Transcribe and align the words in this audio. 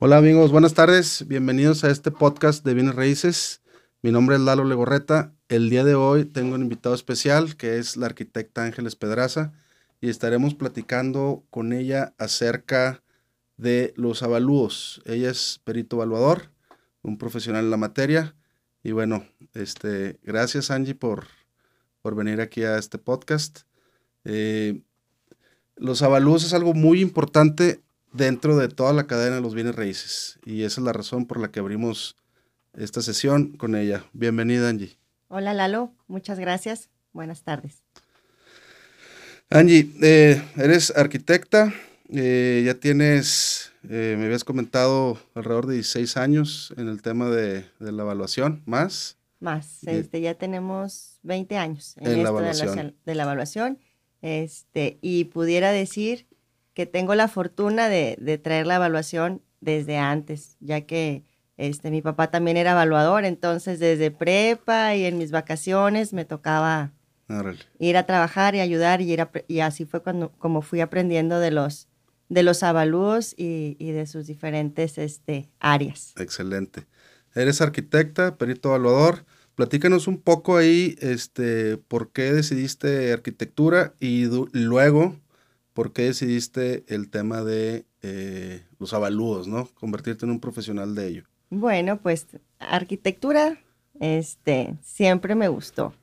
Hola 0.00 0.18
amigos, 0.18 0.52
buenas 0.52 0.74
tardes. 0.74 1.26
Bienvenidos 1.26 1.82
a 1.82 1.90
este 1.90 2.12
podcast 2.12 2.64
de 2.64 2.72
bienes 2.72 2.94
raíces. 2.94 3.62
Mi 4.00 4.12
nombre 4.12 4.36
es 4.36 4.42
Lalo 4.42 4.62
Legorreta. 4.62 5.34
El 5.48 5.70
día 5.70 5.82
de 5.82 5.96
hoy 5.96 6.24
tengo 6.24 6.54
un 6.54 6.62
invitado 6.62 6.94
especial 6.94 7.56
que 7.56 7.78
es 7.78 7.96
la 7.96 8.06
arquitecta 8.06 8.62
Ángeles 8.62 8.94
Pedraza 8.94 9.52
y 10.00 10.08
estaremos 10.08 10.54
platicando 10.54 11.42
con 11.50 11.72
ella 11.72 12.14
acerca 12.16 13.02
de 13.56 13.92
los 13.96 14.22
avalúos. 14.22 15.02
Ella 15.04 15.30
es 15.30 15.60
perito 15.64 15.96
evaluador, 15.96 16.52
un 17.02 17.18
profesional 17.18 17.64
en 17.64 17.72
la 17.72 17.76
materia. 17.76 18.36
Y 18.84 18.92
bueno, 18.92 19.26
este, 19.54 20.20
gracias 20.22 20.70
Angie 20.70 20.94
por, 20.94 21.26
por 22.02 22.14
venir 22.14 22.40
aquí 22.40 22.62
a 22.62 22.78
este 22.78 22.98
podcast. 22.98 23.62
Eh, 24.24 24.80
los 25.74 26.02
avalúos 26.02 26.44
es 26.44 26.54
algo 26.54 26.72
muy 26.72 27.00
importante 27.00 27.82
dentro 28.18 28.56
de 28.56 28.68
toda 28.68 28.92
la 28.92 29.06
cadena 29.06 29.36
de 29.36 29.40
los 29.40 29.54
bienes 29.54 29.74
raíces. 29.74 30.38
Y 30.44 30.64
esa 30.64 30.80
es 30.80 30.84
la 30.84 30.92
razón 30.92 31.24
por 31.24 31.40
la 31.40 31.50
que 31.50 31.60
abrimos 31.60 32.16
esta 32.76 33.00
sesión 33.00 33.52
con 33.52 33.76
ella. 33.76 34.04
Bienvenida, 34.12 34.68
Angie. 34.68 34.98
Hola, 35.28 35.54
Lalo. 35.54 35.92
Muchas 36.08 36.38
gracias. 36.38 36.90
Buenas 37.12 37.42
tardes. 37.42 37.82
Angie, 39.50 39.88
eh, 40.02 40.42
eres 40.56 40.92
arquitecta, 40.94 41.72
eh, 42.10 42.64
ya 42.66 42.74
tienes, 42.74 43.72
eh, 43.88 44.16
me 44.18 44.26
habías 44.26 44.44
comentado, 44.44 45.18
alrededor 45.34 45.66
de 45.66 45.74
16 45.76 46.18
años 46.18 46.74
en 46.76 46.88
el 46.88 47.00
tema 47.00 47.30
de, 47.30 47.64
la 47.78 48.02
evaluación, 48.02 48.62
¿más? 48.66 49.16
Más, 49.40 49.84
este, 49.84 50.20
ya 50.20 50.34
tenemos 50.34 51.18
20 51.22 51.56
años 51.56 51.94
en, 51.98 52.22
la 52.22 52.28
evaluación. 52.28 52.94
De, 53.06 53.14
la, 53.14 53.22
evaluación. 53.22 53.78
Este, 54.20 54.98
y 55.00 55.24
pudiera 55.26 55.72
decir 55.72 56.26
que 56.78 56.86
tengo 56.86 57.16
la 57.16 57.26
fortuna 57.26 57.88
de, 57.88 58.40
traer 58.40 58.68
la 58.68 58.76
evaluación 58.76 59.42
desde 59.60 59.98
antes, 59.98 60.56
ya 60.60 60.82
que 60.82 61.24
este, 61.56 61.90
mi 61.90 62.02
papá 62.02 62.30
también 62.30 62.56
era 62.56 62.70
evaluador, 62.70 63.24
entonces 63.24 63.80
desde 63.80 64.12
prepa 64.12 64.94
y 64.94 65.04
en 65.04 65.18
mis 65.18 65.32
vacaciones 65.32 66.12
me 66.12 66.24
tocaba 66.24 66.92
ir 67.80 67.96
a 67.96 68.06
trabajar 68.06 68.54
y 68.54 68.60
ayudar 68.60 69.00
y, 69.00 69.16
y 69.48 69.58
así 69.58 69.86
fue 69.86 70.04
cuando, 70.04 70.30
como 70.38 70.62
fui 70.62 70.80
aprendiendo 70.80 71.40
de 71.40 71.50
los, 71.50 71.88
de 72.28 72.44
los 72.44 72.62
avalúos 72.62 73.34
y, 73.36 73.74
de 73.74 74.06
sus 74.06 74.28
diferentes 74.28 74.98
este, 74.98 75.50
áreas. 75.58 76.14
Excelente. 76.16 76.86
Eres 77.34 77.60
arquitecta, 77.60 78.36
perito 78.36 78.68
evaluador. 78.68 79.24
Platícanos 79.56 80.06
un 80.06 80.18
poco 80.20 80.56
ahí, 80.56 80.96
este, 81.00 81.76
por 81.76 82.12
qué 82.12 82.32
decidiste 82.32 83.12
arquitectura 83.12 83.94
y 83.98 84.26
luego 84.52 85.16
¿por 85.78 85.92
qué 85.92 86.06
decidiste 86.06 86.82
el 86.88 87.08
tema 87.08 87.44
de 87.44 87.86
eh, 88.02 88.64
los 88.80 88.92
avalúos, 88.94 89.46
¿no? 89.46 89.68
Convertirte 89.74 90.24
en 90.24 90.32
un 90.32 90.40
profesional 90.40 90.96
de 90.96 91.06
ello. 91.06 91.22
Bueno, 91.50 92.00
pues 92.00 92.26
arquitectura, 92.58 93.60
este, 94.00 94.74
siempre 94.82 95.36
me 95.36 95.46
gustó. 95.46 95.94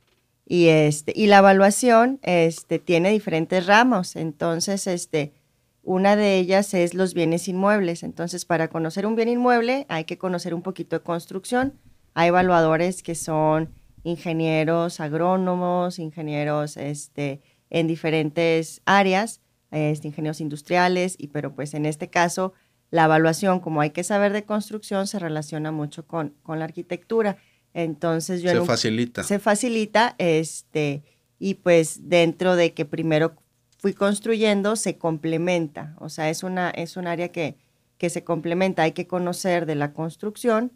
Y, 0.45 0.67
este, 0.67 1.11
y 1.13 1.27
la 1.27 1.39
evaluación 1.39 2.19
este, 2.21 2.79
tiene 2.79 3.11
diferentes 3.11 3.65
ramos. 3.65 4.15
Entonces, 4.15 4.87
este, 4.87 5.33
una 5.83 6.15
de 6.15 6.37
ellas 6.37 6.73
es 6.73 6.93
los 6.93 7.13
bienes 7.13 7.49
inmuebles. 7.49 8.03
Entonces, 8.03 8.45
para 8.45 8.69
conocer 8.69 9.05
un 9.05 9.17
bien 9.17 9.27
inmueble 9.27 9.85
hay 9.89 10.05
que 10.05 10.17
conocer 10.17 10.53
un 10.53 10.61
poquito 10.61 10.95
de 10.95 11.03
construcción. 11.03 11.73
Hay 12.13 12.29
evaluadores 12.29 13.03
que 13.03 13.13
son 13.13 13.71
ingenieros 14.05 15.01
agrónomos, 15.01 15.99
ingenieros 15.99 16.77
este, 16.77 17.41
en 17.69 17.87
diferentes 17.87 18.81
áreas 18.85 19.41
este, 19.71 20.07
ingenieros 20.07 20.41
industriales, 20.41 21.15
y, 21.17 21.27
pero 21.27 21.53
pues 21.53 21.73
en 21.73 21.85
este 21.85 22.09
caso 22.09 22.53
la 22.91 23.05
evaluación, 23.05 23.59
como 23.59 23.81
hay 23.81 23.89
que 23.89 24.03
saber 24.03 24.31
de 24.31 24.45
construcción, 24.45 25.07
se 25.07 25.19
relaciona 25.19 25.71
mucho 25.71 26.05
con, 26.05 26.35
con 26.43 26.59
la 26.59 26.65
arquitectura. 26.65 27.37
Entonces 27.73 28.41
yo... 28.41 28.51
Se 28.51 28.65
facilita. 28.65 29.23
Se 29.23 29.39
facilita, 29.39 30.15
este, 30.17 31.03
y 31.39 31.55
pues 31.55 32.07
dentro 32.09 32.55
de 32.55 32.73
que 32.73 32.85
primero 32.85 33.35
fui 33.79 33.93
construyendo, 33.93 34.75
se 34.75 34.97
complementa. 34.97 35.95
O 35.99 36.09
sea, 36.09 36.29
es, 36.29 36.43
una, 36.43 36.69
es 36.69 36.95
un 36.95 37.07
área 37.07 37.29
que, 37.29 37.57
que 37.97 38.09
se 38.09 38.23
complementa. 38.23 38.83
Hay 38.83 38.93
que 38.93 39.07
conocer 39.07 39.65
de 39.65 39.75
la 39.75 39.93
construcción 39.93 40.71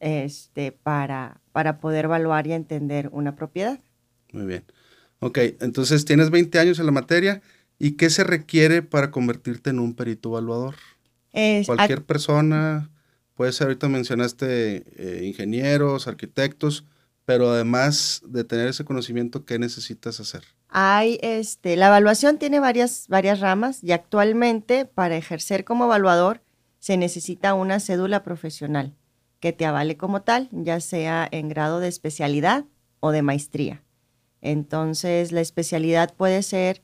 este, 0.00 0.72
para, 0.72 1.40
para 1.52 1.80
poder 1.80 2.04
evaluar 2.06 2.46
y 2.46 2.52
entender 2.52 3.08
una 3.12 3.34
propiedad. 3.34 3.80
Muy 4.32 4.46
bien. 4.46 4.64
Ok, 5.20 5.38
entonces 5.60 6.04
tienes 6.04 6.30
20 6.30 6.58
años 6.58 6.78
en 6.78 6.86
la 6.86 6.92
materia 6.92 7.42
¿Y 7.78 7.92
qué 7.92 8.10
se 8.10 8.24
requiere 8.24 8.82
para 8.82 9.10
convertirte 9.10 9.70
en 9.70 9.78
un 9.78 9.94
perito 9.94 10.30
evaluador? 10.30 10.74
Cualquier 11.66 12.04
persona, 12.04 12.90
puede 13.34 13.52
ser, 13.52 13.68
ahorita 13.68 13.88
mencionaste 13.88 14.84
eh, 14.96 15.24
ingenieros, 15.24 16.08
arquitectos, 16.08 16.84
pero 17.24 17.50
además 17.50 18.22
de 18.26 18.42
tener 18.42 18.68
ese 18.68 18.84
conocimiento, 18.84 19.44
¿qué 19.44 19.58
necesitas 19.58 20.18
hacer? 20.18 20.42
Hay, 20.68 21.18
este, 21.22 21.76
la 21.76 21.88
evaluación 21.88 22.38
tiene 22.38 22.58
varias, 22.58 23.06
varias 23.08 23.40
ramas 23.40 23.84
y 23.84 23.92
actualmente 23.92 24.86
para 24.86 25.16
ejercer 25.16 25.64
como 25.64 25.84
evaluador 25.84 26.42
se 26.78 26.96
necesita 26.96 27.54
una 27.54 27.80
cédula 27.80 28.22
profesional 28.22 28.96
que 29.40 29.52
te 29.52 29.66
avale 29.66 29.96
como 29.96 30.22
tal, 30.22 30.48
ya 30.50 30.80
sea 30.80 31.28
en 31.30 31.48
grado 31.48 31.80
de 31.80 31.88
especialidad 31.88 32.64
o 33.00 33.12
de 33.12 33.22
maestría. 33.22 33.84
Entonces, 34.40 35.30
la 35.32 35.40
especialidad 35.40 36.14
puede 36.14 36.42
ser 36.42 36.82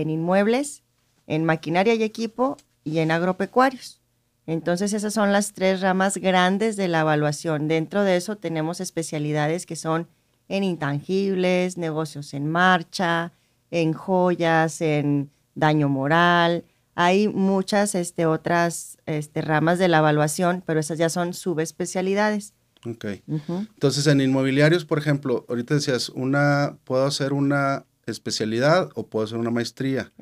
en 0.00 0.10
inmuebles, 0.10 0.82
en 1.26 1.44
maquinaria 1.44 1.94
y 1.94 2.02
equipo 2.02 2.56
y 2.84 2.98
en 2.98 3.10
agropecuarios. 3.10 4.00
Entonces 4.46 4.92
esas 4.92 5.12
son 5.14 5.32
las 5.32 5.52
tres 5.52 5.80
ramas 5.80 6.18
grandes 6.18 6.76
de 6.76 6.88
la 6.88 7.00
evaluación. 7.00 7.66
Dentro 7.66 8.04
de 8.04 8.16
eso 8.16 8.36
tenemos 8.36 8.80
especialidades 8.80 9.66
que 9.66 9.74
son 9.74 10.06
en 10.48 10.62
intangibles, 10.62 11.76
negocios 11.76 12.32
en 12.32 12.48
marcha, 12.48 13.32
en 13.70 13.92
joyas, 13.92 14.80
en 14.80 15.30
daño 15.54 15.88
moral. 15.88 16.64
Hay 16.94 17.26
muchas 17.28 17.94
este, 17.94 18.26
otras 18.26 18.98
este, 19.06 19.42
ramas 19.42 19.78
de 19.78 19.88
la 19.88 19.98
evaluación, 19.98 20.62
pero 20.64 20.78
esas 20.78 20.98
ya 20.98 21.08
son 21.08 21.34
subespecialidades. 21.34 22.54
Ok. 22.86 23.06
Entonces, 23.26 24.06
en 24.06 24.20
inmobiliarios, 24.20 24.84
por 24.84 24.98
ejemplo, 24.98 25.44
ahorita 25.48 25.74
decías, 25.74 26.08
una, 26.10 26.78
puedo 26.84 27.04
hacer 27.04 27.32
una 27.32 27.84
especialidad 28.06 28.90
o 28.94 29.06
puedo 29.08 29.24
hacer 29.24 29.38
una 29.38 29.50
maestría. 29.50 30.12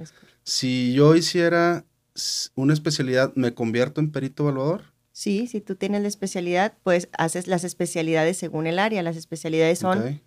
Si 0.43 0.95
yo 0.95 1.15
hiciera 1.15 1.85
una 2.55 2.73
especialidad, 2.73 3.33
¿me 3.35 3.55
convierto 3.55 4.01
en 4.01 4.11
perito 4.11 4.45
evaluador? 4.45 4.95
Sí, 5.13 5.47
si 5.47 5.61
tú 5.61 5.77
tienes 5.77 6.03
la 6.03 6.09
especialidad, 6.09 6.77
pues 6.83 7.09
haces 7.17 7.47
las 7.47 7.63
especialidades 7.63 8.37
según 8.37 8.67
el 8.67 8.79
área. 8.79 9.03
Las 9.03 9.17
especialidades 9.17 9.79
son 9.79 10.21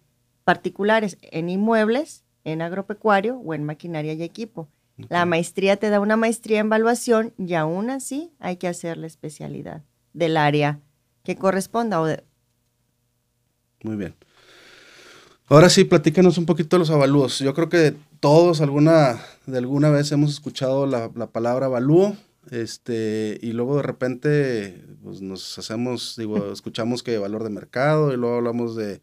particulares 0.43 1.17
en 1.21 1.49
inmuebles, 1.49 2.23
en 2.43 2.61
agropecuario 2.61 3.37
o 3.37 3.53
en 3.53 3.63
maquinaria 3.63 4.13
y 4.13 4.23
equipo. 4.23 4.69
La 5.09 5.25
maestría 5.25 5.77
te 5.77 5.89
da 5.89 5.99
una 5.99 6.15
maestría 6.15 6.59
en 6.59 6.67
evaluación 6.67 7.33
y 7.37 7.53
aún 7.53 7.89
así 7.89 8.31
hay 8.39 8.57
que 8.57 8.67
hacer 8.67 8.97
la 8.97 9.07
especialidad 9.07 9.83
del 10.13 10.37
área 10.37 10.79
que 11.23 11.35
corresponda. 11.35 12.01
O 12.01 12.07
Muy 13.83 13.95
bien. 13.95 14.15
Ahora 15.49 15.69
sí, 15.69 15.85
platícanos 15.85 16.37
un 16.37 16.45
poquito 16.45 16.75
de 16.75 16.79
los 16.79 16.89
avalúos. 16.89 17.39
Yo 17.39 17.53
creo 17.53 17.69
que 17.69 17.95
todos 18.19 18.59
alguna, 18.59 19.23
de 19.45 19.57
alguna 19.59 19.89
vez 19.89 20.11
hemos 20.11 20.31
escuchado 20.31 20.85
la, 20.85 21.09
palabra 21.31 21.67
avalúo, 21.67 22.17
este, 22.51 23.39
y 23.41 23.53
luego 23.53 23.77
de 23.77 23.83
repente 23.83 24.85
pues, 25.01 25.21
nos 25.21 25.57
hacemos, 25.57 26.15
digo, 26.17 26.51
escuchamos 26.51 27.01
que 27.01 27.17
valor 27.17 27.45
de 27.45 27.49
mercado, 27.49 28.13
y 28.13 28.17
luego 28.17 28.35
hablamos 28.35 28.75
de, 28.75 29.01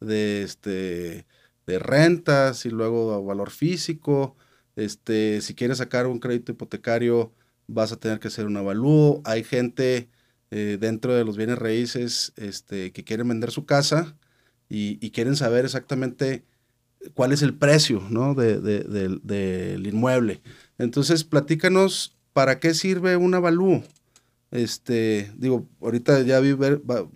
de, 0.00 0.42
este, 0.42 1.26
de 1.66 1.78
rentas, 1.78 2.66
y 2.66 2.70
luego 2.70 3.24
valor 3.24 3.50
físico. 3.50 4.36
Este, 4.76 5.40
si 5.40 5.54
quieres 5.54 5.78
sacar 5.78 6.06
un 6.06 6.18
crédito 6.18 6.52
hipotecario, 6.52 7.32
vas 7.68 7.92
a 7.92 7.96
tener 7.96 8.20
que 8.20 8.28
hacer 8.28 8.44
un 8.46 8.58
avalúo. 8.58 9.22
Hay 9.24 9.44
gente 9.44 10.10
eh, 10.50 10.76
dentro 10.78 11.14
de 11.14 11.24
los 11.24 11.38
bienes 11.38 11.58
raíces 11.58 12.34
este, 12.36 12.92
que 12.92 13.02
quieren 13.02 13.28
vender 13.28 13.50
su 13.50 13.64
casa 13.64 14.14
y, 14.68 15.10
quieren 15.10 15.36
saber 15.36 15.64
exactamente 15.64 16.44
cuál 17.14 17.32
es 17.32 17.42
el 17.42 17.54
precio 17.54 18.02
¿no? 18.10 18.34
de, 18.34 18.60
del 18.60 19.86
inmueble. 19.86 20.40
Entonces, 20.78 21.24
platícanos 21.24 22.16
para 22.32 22.58
qué 22.58 22.74
sirve 22.74 23.16
un 23.16 23.34
avalúo. 23.34 23.82
Este, 24.50 25.32
digo, 25.36 25.66
ahorita 25.80 26.22
ya 26.22 26.38
vi, 26.40 26.56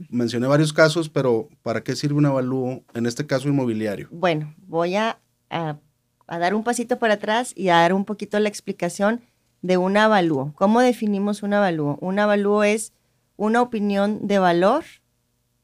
mencioné 0.09 0.47
varios 0.47 0.73
casos, 0.73 1.09
pero 1.09 1.49
¿para 1.63 1.83
qué 1.83 1.95
sirve 1.95 2.17
un 2.17 2.27
avalúo, 2.27 2.83
en 2.95 3.07
este 3.07 3.27
caso 3.27 3.49
inmobiliario? 3.49 4.09
Bueno, 4.11 4.55
voy 4.67 4.97
a, 4.97 5.19
a, 5.49 5.79
dar 6.27 6.55
un 6.55 6.65
pasito 6.65 6.99
para 6.99 7.15
atrás 7.15 7.53
y 7.57 7.69
a 7.69 7.77
dar 7.77 7.93
un 7.93 8.05
poquito 8.05 8.39
la 8.41 8.49
explicación 8.49 9.21
de 9.63 9.77
un 9.77 9.97
avalúo. 9.97 10.53
¿Cómo 10.57 10.81
definimos 10.81 11.43
un 11.43 11.55
avalúo? 11.55 11.99
Un 12.01 12.19
avalúo 12.19 12.65
es 12.65 12.93
una 13.37 13.63
opinión 13.63 14.27
de 14.27 14.39
valor 14.39 14.85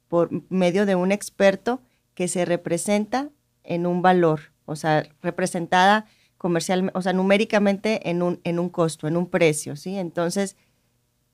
por 0.08 0.30
medio 0.50 0.86
de 0.86 0.94
un 0.94 1.12
experto 1.12 1.80
que 2.14 2.28
se 2.28 2.44
representa 2.44 3.30
en 3.64 3.86
un 3.86 4.02
valor, 4.02 4.52
o 4.64 4.76
sea, 4.76 5.06
representada 5.22 6.06
comercial, 6.38 6.90
o 6.94 7.02
sea, 7.02 7.12
numéricamente 7.12 8.08
en 8.08 8.22
un, 8.22 8.40
en 8.44 8.58
un 8.58 8.68
costo, 8.68 9.08
en 9.08 9.16
un 9.16 9.28
precio, 9.28 9.76
¿sí? 9.76 9.96
Entonces, 9.96 10.56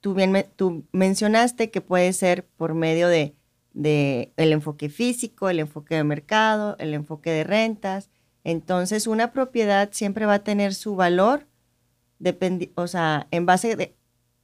tú 0.01 0.15
bien 0.15 0.47
tú 0.57 0.85
mencionaste 0.93 1.71
que 1.71 1.81
puede 1.81 2.13
ser 2.13 2.47
por 2.47 2.75
medio 2.75 3.09
de, 3.09 3.35
de, 3.75 4.33
el 4.37 4.53
enfoque 4.53 4.89
físico, 4.89 5.49
el 5.49 5.61
enfoque 5.61 5.95
de 5.95 6.05
mercado, 6.05 6.77
el 6.79 6.95
enfoque 6.95 7.31
de 7.31 7.45
rentas. 7.45 8.11
Entonces, 8.45 9.07
una 9.07 9.33
propiedad 9.33 9.91
siempre 9.93 10.27
va 10.27 10.35
a 10.35 10.45
tener 10.45 10.75
su 10.75 10.97
valor, 10.97 11.47
o 12.75 12.87
sea, 12.87 13.27
en 13.31 13.47
base 13.47 13.95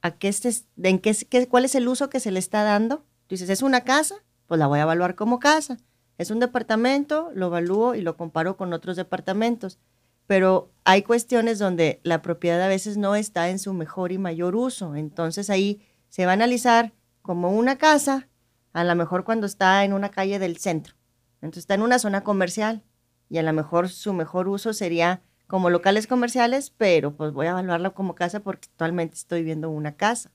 a 0.01 0.11
qué, 0.11 0.27
estés, 0.27 0.65
de 0.75 0.89
en 0.89 0.99
qué, 0.99 1.47
cuál 1.47 1.65
es 1.65 1.75
el 1.75 1.87
uso 1.87 2.09
que 2.09 2.19
se 2.19 2.31
le 2.31 2.39
está 2.39 2.63
dando. 2.63 3.05
Dices, 3.29 3.49
¿es 3.49 3.61
una 3.61 3.81
casa? 3.81 4.15
Pues 4.47 4.59
la 4.59 4.67
voy 4.67 4.79
a 4.79 4.83
evaluar 4.83 5.15
como 5.15 5.39
casa. 5.39 5.77
Es 6.17 6.31
un 6.31 6.39
departamento, 6.39 7.29
lo 7.33 7.47
evalúo 7.47 7.95
y 7.95 8.01
lo 8.01 8.17
comparo 8.17 8.57
con 8.57 8.73
otros 8.73 8.97
departamentos. 8.97 9.79
Pero 10.25 10.71
hay 10.83 11.03
cuestiones 11.03 11.59
donde 11.59 12.01
la 12.03 12.21
propiedad 12.21 12.61
a 12.61 12.67
veces 12.67 12.97
no 12.97 13.15
está 13.15 13.49
en 13.49 13.59
su 13.59 13.73
mejor 13.73 14.11
y 14.11 14.17
mayor 14.17 14.55
uso. 14.55 14.95
Entonces 14.95 15.49
ahí 15.49 15.81
se 16.09 16.25
va 16.25 16.31
a 16.31 16.33
analizar 16.33 16.93
como 17.21 17.51
una 17.51 17.77
casa, 17.77 18.27
a 18.73 18.83
lo 18.83 18.95
mejor 18.95 19.23
cuando 19.23 19.45
está 19.45 19.83
en 19.83 19.93
una 19.93 20.09
calle 20.09 20.39
del 20.39 20.57
centro. 20.57 20.95
Entonces 21.35 21.61
está 21.61 21.75
en 21.75 21.83
una 21.83 21.99
zona 21.99 22.23
comercial 22.23 22.83
y 23.29 23.37
a 23.37 23.43
lo 23.43 23.53
mejor 23.53 23.89
su 23.89 24.13
mejor 24.13 24.47
uso 24.49 24.73
sería 24.73 25.21
como 25.47 25.69
locales 25.69 26.07
comerciales, 26.07 26.71
pero 26.71 27.15
pues 27.15 27.31
voy 27.31 27.47
a 27.47 27.51
evaluarla 27.51 27.91
como 27.91 28.15
casa 28.15 28.39
porque 28.39 28.67
actualmente 28.71 29.15
estoy 29.15 29.43
viendo 29.43 29.69
una 29.69 29.95
casa. 29.95 30.31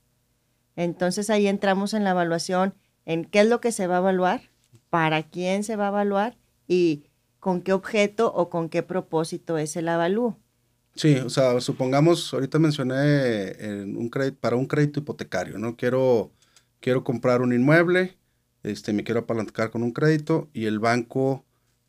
Entonces 0.77 1.31
ahí 1.31 1.47
entramos 1.47 1.95
en 1.95 2.05
la 2.05 2.11
evaluación 2.11 2.75
en 3.07 3.25
qué 3.25 3.41
es 3.41 3.49
lo 3.49 3.61
que 3.61 3.73
se 3.73 3.87
va 3.87 3.97
a 3.97 3.99
evaluar, 3.99 4.43
para 4.91 5.23
quién 5.25 5.65
se 5.65 5.77
va 5.77 5.87
a 5.87 5.91
evaluar 5.91 6.37
y 6.69 7.05
con 7.41 7.61
qué 7.61 7.73
objeto 7.73 8.33
o 8.33 8.49
con 8.49 8.69
qué 8.69 8.83
propósito 8.83 9.59
es 9.59 9.77
el 9.77 9.89
avalúo. 9.89 10.39
Sí, 10.95 11.17
o 11.17 11.29
sea, 11.29 11.61
supongamos, 11.61 12.33
ahorita 12.33 12.59
mencioné 12.59 13.49
en 13.59 13.97
un 13.97 14.09
crédito, 14.09 14.39
para 14.41 14.57
un 14.57 14.67
crédito 14.67 15.01
hipotecario, 15.01 15.59
¿no? 15.59 15.77
Quiero, 15.77 16.31
quiero 16.81 17.03
comprar 17.03 17.43
un 17.43 17.53
inmueble, 17.53 18.17
este, 18.63 18.93
me 18.93 19.03
quiero 19.03 19.21
apalancar 19.21 19.71
con 19.71 19.83
un 19.83 19.93
crédito 19.93 20.49
y 20.53 20.67
el 20.67 20.79
banco 20.79 21.45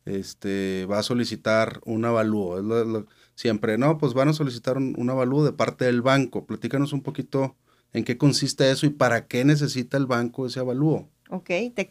este, 0.06 0.88
va 0.88 1.00
a 1.00 1.04
solicitar 1.04 1.82
un 1.86 2.04
avalúo. 2.06 3.06
siempre, 3.36 3.78
¿no? 3.78 3.98
Pues 3.98 4.14
van 4.14 4.30
a 4.30 4.34
solicitar 4.34 4.78
un, 4.78 4.96
un, 4.98 5.10
avalúo 5.10 5.46
de 5.46 5.54
parte 5.54 5.86
del 5.86 6.02
banco. 6.02 6.46
Platícanos 6.46 6.94
un 6.94 7.02
poquito 7.02 7.56
en 7.96 8.04
qué 8.04 8.18
consiste 8.18 8.70
eso 8.70 8.86
y 8.86 8.90
para 8.90 9.26
qué 9.26 9.46
necesita 9.46 9.96
el 9.96 10.06
banco 10.06 10.46
ese 10.46 10.60
avalúo. 10.60 11.08
Ok, 11.30 11.50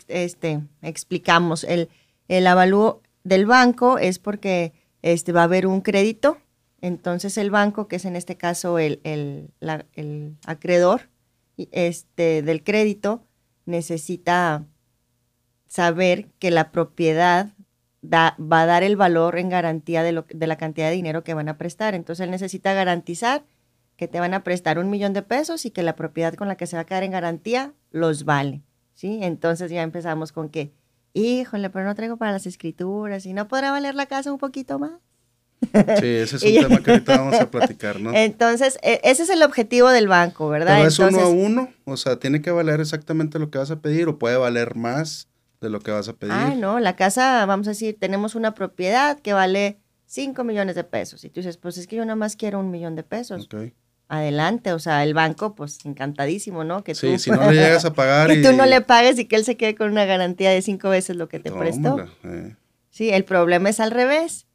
este, 0.09 0.61
explicamos. 0.83 1.65
El, 1.65 1.89
el 2.29 2.47
avalúo 2.47 3.03
del 3.25 3.47
banco 3.47 3.99
es 3.99 4.19
porque 4.19 4.75
este, 5.01 5.33
va 5.33 5.41
a 5.41 5.45
haber 5.45 5.67
un 5.67 5.81
crédito. 5.81 6.37
Entonces 6.83 7.39
el 7.39 7.51
banco, 7.51 7.89
que 7.89 7.97
es 7.97 8.05
en 8.05 8.17
este 8.17 8.37
caso 8.37 8.79
el, 8.79 9.01
el, 9.03 10.37
acreedor 10.45 11.09
este, 11.57 12.43
del 12.43 12.63
crédito, 12.63 13.25
necesita 13.65 14.67
saber 15.69 16.29
que 16.39 16.51
la 16.51 16.71
propiedad 16.71 17.55
va 18.03 18.37
a 18.39 18.67
dar 18.67 18.83
el 18.83 18.97
valor 18.97 19.39
en 19.39 19.49
garantía 19.49 20.03
de, 20.03 20.13
lo, 20.13 20.27
de 20.29 20.47
la 20.47 20.57
cantidad 20.57 20.89
de 20.89 20.97
dinero 20.97 21.25
que 21.25 21.33
van 21.33 21.49
a 21.49 21.57
prestar. 21.57 21.95
Entonces 21.95 22.25
él 22.25 22.31
necesita 22.31 22.75
garantizar 22.75 23.47
que 23.97 24.09
te 24.09 24.21
van 24.21 24.35
a 24.35 24.43
prestar 24.43 24.79
un 24.79 24.91
millón 24.91 25.13
de 25.13 25.23
pesos 25.23 25.65
y 25.67 25.71
que 25.71 25.83
la 25.83 25.97
propiedad 25.97 26.35
con 26.35 26.49
la 26.49 26.57
que 26.57 26.67
se 26.67 26.77
va 26.77 26.83
a 26.83 26.87
quedar 26.87 27.03
en 27.03 27.13
garantía 27.13 27.73
los 27.91 28.25
vale. 28.25 28.63
¿sí? 28.95 29.19
Entonces 29.23 29.71
ya 29.71 29.83
empezamos 29.83 30.33
con 30.33 30.49
que, 30.49 30.73
híjole, 31.13 31.71
pero 31.71 31.85
no 31.85 31.95
traigo 31.95 32.17
para 32.17 32.33
las 32.33 32.47
escrituras 32.47 33.27
y 33.27 33.33
no 33.33 33.49
podrá 33.49 33.71
valer 33.71 33.95
la 33.95 34.07
casa 34.07 34.33
un 34.33 34.39
poquito 34.39 34.79
más. 34.79 34.93
Sí, 35.73 36.07
ese 36.07 36.37
es 36.37 36.43
un 36.43 36.69
tema 36.69 36.83
que 36.83 36.91
ahorita 36.91 37.17
vamos 37.17 37.41
a 37.41 37.51
platicar, 37.51 37.99
¿no? 37.99 38.13
Entonces, 38.13 38.79
e, 38.83 39.01
ese 39.03 39.23
es 39.23 39.31
el 39.31 39.43
objetivo 39.43 39.89
del 39.89 40.09
banco, 40.09 40.49
¿verdad? 40.49 40.77
Pero 40.77 40.89
es 40.89 40.99
uno 40.99 41.21
a 41.21 41.29
uno, 41.29 41.69
o 41.85 41.97
sea, 41.97 42.19
tiene 42.19 42.43
que 42.43 42.51
valer 42.51 42.81
exactamente 42.81 43.39
lo 43.39 43.51
que 43.51 43.59
vas 43.59 43.71
a 43.71 43.81
pedir 43.81 44.09
o 44.09 44.19
puede 44.19 44.37
valer 44.37 44.75
más 44.75 45.29
de 45.63 45.71
lo 45.71 45.81
que 45.81 45.91
vas 45.91 46.09
a 46.09 46.13
pedir. 46.13 46.35
Ah, 46.35 46.55
no, 46.55 46.81
la 46.81 46.97
casa, 46.97 47.47
vamos 47.47 47.67
a 47.67 47.71
decir, 47.71 47.97
tenemos 47.99 48.35
una 48.35 48.53
propiedad 48.53 49.19
que 49.21 49.33
vale 49.33 49.79
5 50.07 50.45
millones 50.45 50.75
de 50.75 50.85
pesos. 50.85 51.25
Y 51.25 51.31
tú 51.31 51.41
dices, 51.41 51.57
pues 51.57 51.79
es 51.79 51.87
que 51.87 51.97
yo 51.97 52.05
nada 52.05 52.17
más 52.17 52.37
quiero 52.37 52.61
un 52.61 52.71
millón 52.71 52.95
de 52.95 53.03
pesos. 53.03 53.49
Adelante, 54.09 54.73
o 54.73 54.79
sea, 54.79 55.03
el 55.03 55.15
banco, 55.15 55.55
pues 55.55 55.79
encantadísimo, 55.85 56.63
¿no? 56.63 56.85
Que 56.85 56.95
sí, 56.95 57.19
si 57.19 57.31
no 57.31 57.51
le 57.51 57.57
llegas 57.57 57.85
a 57.85 57.95
pagar. 57.95 58.31
y 58.33 58.43
tú 58.43 58.53
no 58.53 58.67
le 58.67 58.81
pagues 58.81 59.19
y 59.19 59.25
que 59.25 59.37
él 59.37 59.45
se 59.45 59.57
quede 59.57 59.75
con 59.75 59.91
una 59.91 60.05
garantía 60.05 60.51
de 60.51 60.61
cinco 60.63 60.91
veces 60.91 61.17
lo 61.17 61.29
que 61.29 61.41
te 61.41 61.51
prestó. 61.51 62.07
Eh. 62.25 62.55
Sí, 62.91 63.11
el 63.11 63.25
problema 63.25 63.71
es 63.71 63.81
al 63.81 63.91
revés. 63.91 64.47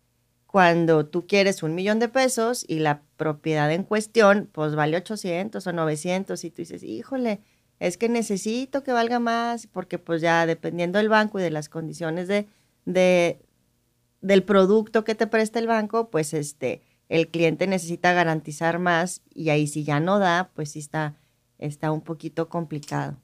Cuando 0.46 1.06
tú 1.06 1.28
quieres 1.28 1.62
un 1.62 1.76
millón 1.76 2.00
de 2.00 2.10
pesos 2.10 2.66
y 2.68 2.80
la 2.80 3.02
propiedad 3.18 3.72
en 3.72 3.84
cuestión, 3.84 4.50
pues 4.52 4.76
vale 4.76 4.98
800 4.98 5.66
o 5.66 5.74
900 5.74 6.44
y 6.44 6.50
tú 6.50 6.58
dices, 6.58 6.82
híjole, 6.82 7.42
es 7.80 7.98
que 7.98 8.10
necesito 8.10 8.84
que 8.84 8.92
valga 8.92 9.20
más, 9.20 9.68
porque 9.68 10.00
pues 10.00 10.22
ya 10.22 10.46
dependiendo 10.46 10.98
del 11.00 11.10
banco 11.10 11.40
y 11.40 11.44
de 11.44 11.52
las 11.52 11.70
condiciones 11.70 12.28
de, 12.28 12.48
de, 12.86 13.42
del 14.22 14.44
producto 14.44 15.04
que 15.04 15.16
te 15.16 15.28
presta 15.28 15.60
el 15.60 15.68
banco, 15.68 16.10
pues 16.10 16.34
este, 16.34 16.82
el 17.10 17.28
cliente 17.28 17.68
necesita 17.68 18.14
garantizar 18.14 18.80
más 18.80 19.22
y 19.34 19.50
ahí 19.50 19.68
si 19.68 19.84
ya 19.84 20.00
no 20.00 20.20
da, 20.20 20.52
pues 20.54 20.72
sí 20.72 20.80
está, 20.80 21.16
está 21.58 21.92
un 21.92 22.02
poquito 22.02 22.48
complicado 22.50 23.18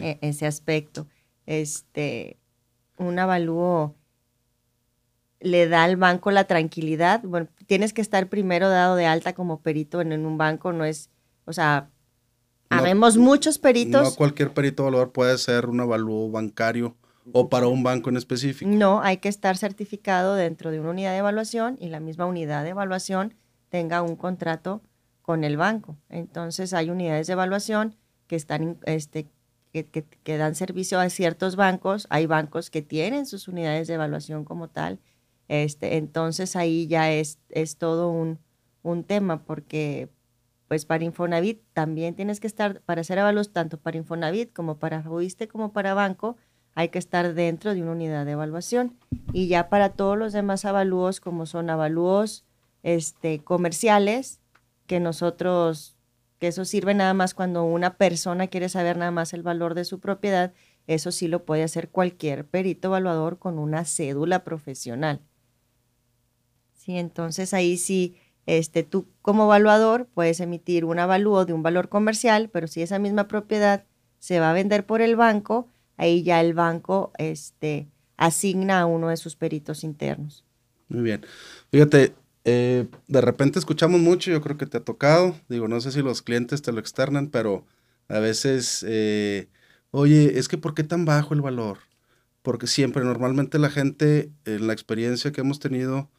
e, 0.00 0.18
ese 0.22 0.46
aspecto. 0.46 1.06
Este, 1.44 2.38
un 2.96 3.18
avalúo 3.18 3.96
le 5.40 5.68
da 5.68 5.82
al 5.82 5.96
banco 5.96 6.30
la 6.30 6.44
tranquilidad. 6.44 7.20
Bueno, 7.24 7.48
tienes 7.66 7.92
que 7.92 8.00
estar 8.00 8.28
primero 8.28 8.68
dado 8.68 8.94
de 8.94 9.06
alta 9.06 9.34
como 9.34 9.60
perito 9.60 10.00
en, 10.00 10.12
en 10.12 10.24
un 10.24 10.38
banco, 10.38 10.72
no 10.72 10.84
es, 10.84 11.10
o 11.44 11.52
sea, 11.52 11.90
Habemos 12.72 13.16
muchos 13.16 13.58
peritos. 13.58 14.02
No 14.02 14.14
cualquier 14.14 14.52
perito 14.52 14.82
evaluador 14.84 15.12
puede 15.12 15.36
ser 15.38 15.66
un 15.66 15.80
avalúo 15.80 16.30
bancario 16.30 16.96
o 17.30 17.48
para 17.48 17.68
un 17.68 17.82
banco 17.82 18.10
en 18.10 18.16
específico. 18.16 18.70
No, 18.70 19.00
hay 19.00 19.18
que 19.18 19.28
estar 19.28 19.56
certificado 19.56 20.34
dentro 20.34 20.70
de 20.70 20.80
una 20.80 20.90
unidad 20.90 21.12
de 21.12 21.18
evaluación 21.18 21.76
y 21.80 21.88
la 21.88 22.00
misma 22.00 22.26
unidad 22.26 22.64
de 22.64 22.70
evaluación 22.70 23.34
tenga 23.68 24.02
un 24.02 24.16
contrato 24.16 24.82
con 25.22 25.44
el 25.44 25.56
banco. 25.56 25.96
Entonces 26.08 26.74
hay 26.74 26.90
unidades 26.90 27.28
de 27.28 27.34
evaluación 27.34 27.96
que 28.26 28.36
están 28.36 28.78
este, 28.86 29.28
que, 29.72 30.38
dan 30.38 30.54
servicio 30.54 30.98
a 30.98 31.08
ciertos 31.08 31.56
bancos. 31.56 32.06
Hay 32.10 32.26
bancos 32.26 32.70
que 32.70 32.82
tienen 32.82 33.26
sus 33.26 33.48
unidades 33.48 33.88
de 33.88 33.94
evaluación 33.94 34.44
como 34.44 34.68
tal. 34.68 34.98
Este, 35.48 35.96
entonces 35.96 36.56
ahí 36.56 36.86
ya 36.86 37.12
es, 37.12 37.38
es 37.48 37.76
todo 37.76 38.10
un, 38.10 38.38
un 38.82 39.04
tema 39.04 39.44
porque 39.44 40.08
pues 40.68 40.86
para 40.86 41.04
Infonavit 41.04 41.62
también 41.74 42.14
tienes 42.14 42.40
que 42.40 42.46
estar, 42.46 42.80
para 42.80 43.02
hacer 43.02 43.18
avalos 43.18 43.52
tanto 43.52 43.78
para 43.78 43.98
Infonavit 43.98 44.54
como 44.54 44.78
para 44.78 45.02
FUISTE 45.02 45.46
como 45.46 45.72
para 45.72 45.92
banco, 45.92 46.36
hay 46.74 46.88
que 46.88 46.98
estar 46.98 47.34
dentro 47.34 47.74
de 47.74 47.82
una 47.82 47.92
unidad 47.92 48.24
de 48.24 48.32
evaluación. 48.32 48.96
Y 49.32 49.48
ya 49.48 49.68
para 49.68 49.90
todos 49.90 50.16
los 50.18 50.32
demás 50.32 50.64
avalúos, 50.64 51.20
como 51.20 51.46
son 51.46 51.70
avalúos 51.70 52.44
este, 52.82 53.42
comerciales, 53.42 54.40
que 54.86 55.00
nosotros, 55.00 55.96
que 56.38 56.48
eso 56.48 56.64
sirve 56.64 56.94
nada 56.94 57.14
más 57.14 57.34
cuando 57.34 57.64
una 57.64 57.96
persona 57.96 58.46
quiere 58.46 58.68
saber 58.68 58.96
nada 58.96 59.10
más 59.10 59.32
el 59.32 59.42
valor 59.42 59.74
de 59.74 59.84
su 59.84 60.00
propiedad, 60.00 60.52
eso 60.86 61.12
sí 61.12 61.28
lo 61.28 61.44
puede 61.44 61.62
hacer 61.62 61.90
cualquier 61.90 62.46
perito 62.46 62.88
evaluador 62.88 63.38
con 63.38 63.58
una 63.58 63.84
cédula 63.84 64.42
profesional. 64.42 65.20
Sí, 66.74 66.98
entonces 66.98 67.54
ahí 67.54 67.76
sí 67.76 68.16
este, 68.46 68.82
tú 68.82 69.06
como 69.22 69.44
evaluador 69.44 70.06
puedes 70.06 70.40
emitir 70.40 70.84
un 70.84 70.98
avalúo 70.98 71.44
de 71.44 71.52
un 71.52 71.62
valor 71.62 71.88
comercial, 71.88 72.48
pero 72.50 72.66
si 72.66 72.82
esa 72.82 72.98
misma 72.98 73.28
propiedad 73.28 73.84
se 74.18 74.40
va 74.40 74.50
a 74.50 74.54
vender 74.54 74.84
por 74.84 75.00
el 75.00 75.16
banco, 75.16 75.68
ahí 75.96 76.22
ya 76.22 76.40
el 76.40 76.54
banco 76.54 77.12
este, 77.18 77.88
asigna 78.16 78.80
a 78.80 78.86
uno 78.86 79.08
de 79.08 79.16
sus 79.16 79.36
peritos 79.36 79.84
internos. 79.84 80.44
Muy 80.88 81.02
bien. 81.02 81.24
Fíjate, 81.70 82.14
eh, 82.44 82.86
de 83.06 83.20
repente 83.20 83.58
escuchamos 83.58 84.00
mucho, 84.00 84.30
yo 84.30 84.40
creo 84.40 84.56
que 84.56 84.66
te 84.66 84.78
ha 84.78 84.84
tocado, 84.84 85.36
digo, 85.48 85.68
no 85.68 85.80
sé 85.80 85.92
si 85.92 86.02
los 86.02 86.22
clientes 86.22 86.62
te 86.62 86.72
lo 86.72 86.80
externan, 86.80 87.28
pero 87.28 87.64
a 88.08 88.18
veces, 88.18 88.84
eh, 88.88 89.48
oye, 89.90 90.38
es 90.38 90.48
que 90.48 90.58
¿por 90.58 90.74
qué 90.74 90.84
tan 90.84 91.04
bajo 91.04 91.34
el 91.34 91.40
valor? 91.40 91.78
Porque 92.42 92.66
siempre, 92.66 93.04
normalmente 93.04 93.58
la 93.58 93.70
gente, 93.70 94.30
en 94.44 94.66
la 94.66 94.72
experiencia 94.72 95.32
que 95.32 95.40
hemos 95.40 95.60
tenido, 95.60 96.10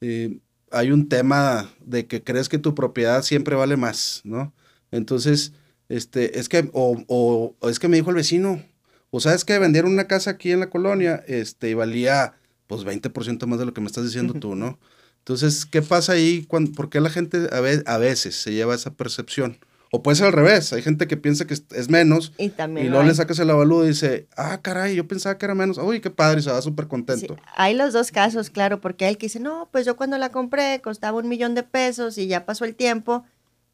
eh, 0.00 0.38
hay 0.70 0.92
un 0.92 1.08
tema 1.08 1.70
de 1.80 2.06
que 2.06 2.22
crees 2.22 2.48
que 2.48 2.58
tu 2.58 2.74
propiedad 2.74 3.22
siempre 3.22 3.56
vale 3.56 3.76
más, 3.76 4.20
¿no? 4.24 4.52
Entonces, 4.90 5.52
este, 5.88 6.38
es 6.38 6.48
que, 6.48 6.70
o, 6.72 7.02
o, 7.08 7.68
es 7.68 7.78
que 7.78 7.88
me 7.88 7.96
dijo 7.96 8.10
el 8.10 8.16
vecino, 8.16 8.62
o 9.10 9.20
sabes 9.20 9.44
que 9.44 9.58
vendieron 9.58 9.92
una 9.92 10.06
casa 10.06 10.30
aquí 10.30 10.52
en 10.52 10.60
la 10.60 10.70
colonia, 10.70 11.24
este, 11.26 11.70
y 11.70 11.74
valía, 11.74 12.34
pues, 12.66 12.84
20% 12.84 13.46
más 13.46 13.58
de 13.58 13.66
lo 13.66 13.74
que 13.74 13.80
me 13.80 13.86
estás 13.86 14.04
diciendo 14.04 14.34
tú, 14.34 14.54
¿no? 14.54 14.78
Entonces, 15.18 15.66
¿qué 15.66 15.82
pasa 15.82 16.12
ahí? 16.12 16.44
Cuando, 16.46 16.72
¿Por 16.72 16.88
qué 16.88 17.00
la 17.00 17.10
gente 17.10 17.48
a, 17.52 17.92
a 17.92 17.98
veces 17.98 18.36
se 18.36 18.52
lleva 18.52 18.74
esa 18.74 18.94
percepción? 18.94 19.58
O 19.92 20.04
puede 20.04 20.16
ser 20.16 20.26
al 20.26 20.32
revés, 20.32 20.72
hay 20.72 20.82
gente 20.82 21.08
que 21.08 21.16
piensa 21.16 21.48
que 21.48 21.54
es 21.54 21.90
menos 21.90 22.32
y, 22.38 22.50
también 22.50 22.90
luego 22.90 23.04
le 23.04 23.12
sacas 23.12 23.40
el 23.40 23.50
avalúo 23.50 23.84
y 23.84 23.88
dice, 23.88 24.28
ah, 24.36 24.60
caray, 24.62 24.94
yo 24.94 25.08
pensaba 25.08 25.36
que 25.36 25.44
era 25.44 25.56
menos, 25.56 25.78
uy, 25.78 26.00
qué 26.00 26.10
padre, 26.10 26.38
y 26.38 26.42
se 26.44 26.52
va 26.52 26.62
súper 26.62 26.86
contento. 26.86 27.36
hay 27.56 27.74
los 27.74 27.92
dos 27.92 28.12
casos, 28.12 28.50
claro, 28.50 28.80
porque 28.80 29.04
hay 29.04 29.16
que 29.16 29.26
dice, 29.26 29.40
no, 29.40 29.68
pues 29.72 29.84
yo 29.84 29.96
cuando 29.96 30.16
la 30.16 30.30
compré 30.30 30.80
costaba 30.80 31.18
un 31.18 31.28
millón 31.28 31.56
de 31.56 31.64
pesos 31.64 32.18
y 32.18 32.28
ya 32.28 32.46
pasó 32.46 32.64
el 32.64 32.76
tiempo 32.76 33.24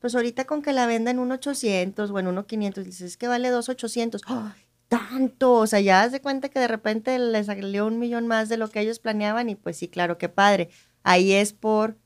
pues 0.01 0.15
ahorita 0.15 0.45
con 0.45 0.63
que 0.63 0.73
la 0.73 0.87
venda 0.87 1.11
en 1.11 1.19
un 1.19 1.33
800 1.33 2.11
o 2.11 2.19
en 2.19 2.27
un 2.29 2.45
500, 2.45 2.85
dices, 2.85 3.03
es 3.03 3.17
que 3.17 3.29
vale 3.29 3.49
2,800. 3.51 4.23
¡Ay, 4.27 4.53
tanto! 4.89 5.55
O 5.55 5.67
sea, 5.67 5.81
ya 5.81 6.09
de 6.09 6.21
cuenta 6.21 6.49
que 6.49 6.61
de 6.61 6.69
repente 6.69 7.19
les 7.19 7.47
salió 7.47 7.87
un 7.87 7.99
millón 7.99 8.27
más 8.27 8.49
de 8.49 8.57
lo 8.57 8.69
que 8.71 8.81
ellos 8.81 8.99
planeaban 8.99 9.49
y 9.51 9.55
pues 9.57 9.77
sí, 9.79 9.89
claro, 9.89 10.19
qué 10.19 10.29
padre. 10.29 10.71
Ahí 11.03 11.33
es 11.33 11.53
por 11.53 11.97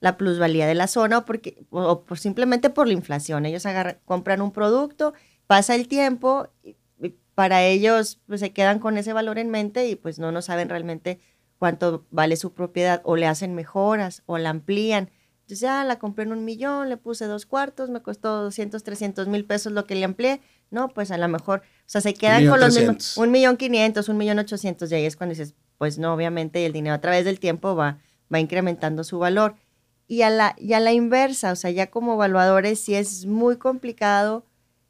la 0.00 0.16
plusvalía 0.16 0.66
de 0.66 0.74
la 0.74 0.86
zona 0.86 1.18
o, 1.18 1.24
porque, 1.24 1.64
o 1.70 2.04
por 2.04 2.18
simplemente 2.18 2.70
por 2.70 2.86
la 2.86 2.92
inflación. 2.94 3.46
Ellos 3.46 3.64
compran 4.04 4.40
un 4.40 4.52
producto, 4.52 5.14
pasa 5.46 5.74
el 5.74 5.88
tiempo, 5.88 6.48
y, 6.62 6.76
para 7.34 7.62
ellos 7.62 8.20
pues, 8.26 8.40
se 8.40 8.52
quedan 8.52 8.80
con 8.80 8.98
ese 8.98 9.12
valor 9.12 9.38
en 9.38 9.50
mente 9.50 9.86
y 9.88 9.94
pues 9.94 10.18
no, 10.18 10.32
no 10.32 10.42
saben 10.42 10.68
realmente 10.68 11.20
cuánto 11.58 12.04
vale 12.10 12.36
su 12.36 12.52
propiedad 12.52 13.00
o 13.04 13.14
le 13.14 13.26
hacen 13.26 13.54
mejoras 13.54 14.24
o 14.26 14.38
la 14.38 14.50
amplían. 14.50 15.10
Entonces 15.48 15.60
ya 15.60 15.82
la 15.82 15.98
compré 15.98 16.24
en 16.24 16.32
un 16.32 16.44
millón, 16.44 16.90
le 16.90 16.98
puse 16.98 17.24
dos 17.24 17.46
cuartos, 17.46 17.88
me 17.88 18.02
costó 18.02 18.42
200, 18.42 18.82
300 18.82 19.28
mil 19.28 19.46
pesos 19.46 19.72
lo 19.72 19.86
que 19.86 19.94
le 19.94 20.04
amplié. 20.04 20.42
No, 20.70 20.90
pues 20.90 21.10
a 21.10 21.16
lo 21.16 21.26
mejor, 21.26 21.60
o 21.60 21.82
sea, 21.86 22.02
se 22.02 22.12
quedan 22.12 22.46
con 22.48 22.60
los 22.60 22.76
mismos, 22.76 23.16
un 23.16 23.30
millón 23.30 23.56
quinientos, 23.56 24.10
un 24.10 24.18
millón 24.18 24.38
ochocientos, 24.38 24.92
y 24.92 24.96
ahí 24.96 25.06
es 25.06 25.16
cuando 25.16 25.32
dices, 25.32 25.54
pues 25.78 25.98
no, 25.98 26.12
obviamente 26.12 26.66
el 26.66 26.74
dinero 26.74 26.94
a 26.94 27.00
través 27.00 27.24
del 27.24 27.40
tiempo 27.40 27.74
va, 27.74 27.96
va 28.30 28.40
incrementando 28.40 29.04
su 29.04 29.18
valor. 29.18 29.54
Y 30.06 30.20
a, 30.20 30.28
la, 30.28 30.54
y 30.58 30.74
a 30.74 30.80
la 30.80 30.92
inversa, 30.92 31.52
o 31.52 31.56
sea, 31.56 31.70
ya 31.70 31.90
como 31.90 32.12
evaluadores 32.12 32.78
sí 32.80 32.94
es 32.94 33.24
muy 33.24 33.56
complicado 33.56 34.44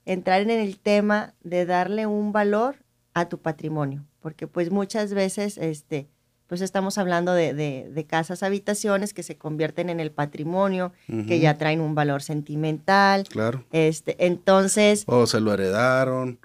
entrar 0.07 0.41
en 0.41 0.51
el 0.51 0.81
tema 0.81 1.35
de 1.45 1.67
darle 1.67 2.07
un 2.07 2.33
valor 2.33 2.79
a 3.15 3.29
tu 3.29 3.39
patrimonio, 3.39 4.05
porque 4.19 4.49
pues 4.49 4.73
muchas 4.73 5.15
veces, 5.15 5.57
este, 5.57 6.09
pues 6.49 6.63
estamos 6.63 6.97
hablando 6.97 7.35
de, 7.35 7.53
de, 7.53 8.07
casas, 8.07 8.43
habitaciones 8.43 9.13
que 9.13 9.23
se 9.23 9.37
convierten 9.37 9.91
en 9.91 10.01
el 10.01 10.11
patrimonio, 10.11 10.93
que 11.07 11.41
ya 11.41 11.59
traen 11.59 11.81
un 11.83 11.95
valor 11.95 12.23
sentimental. 12.23 13.25
Claro. 13.29 13.65
Este, 13.71 14.17
entonces. 14.27 15.05
O 15.07 15.27
se 15.27 15.41
lo 15.41 15.53
heredaron, 15.53 16.39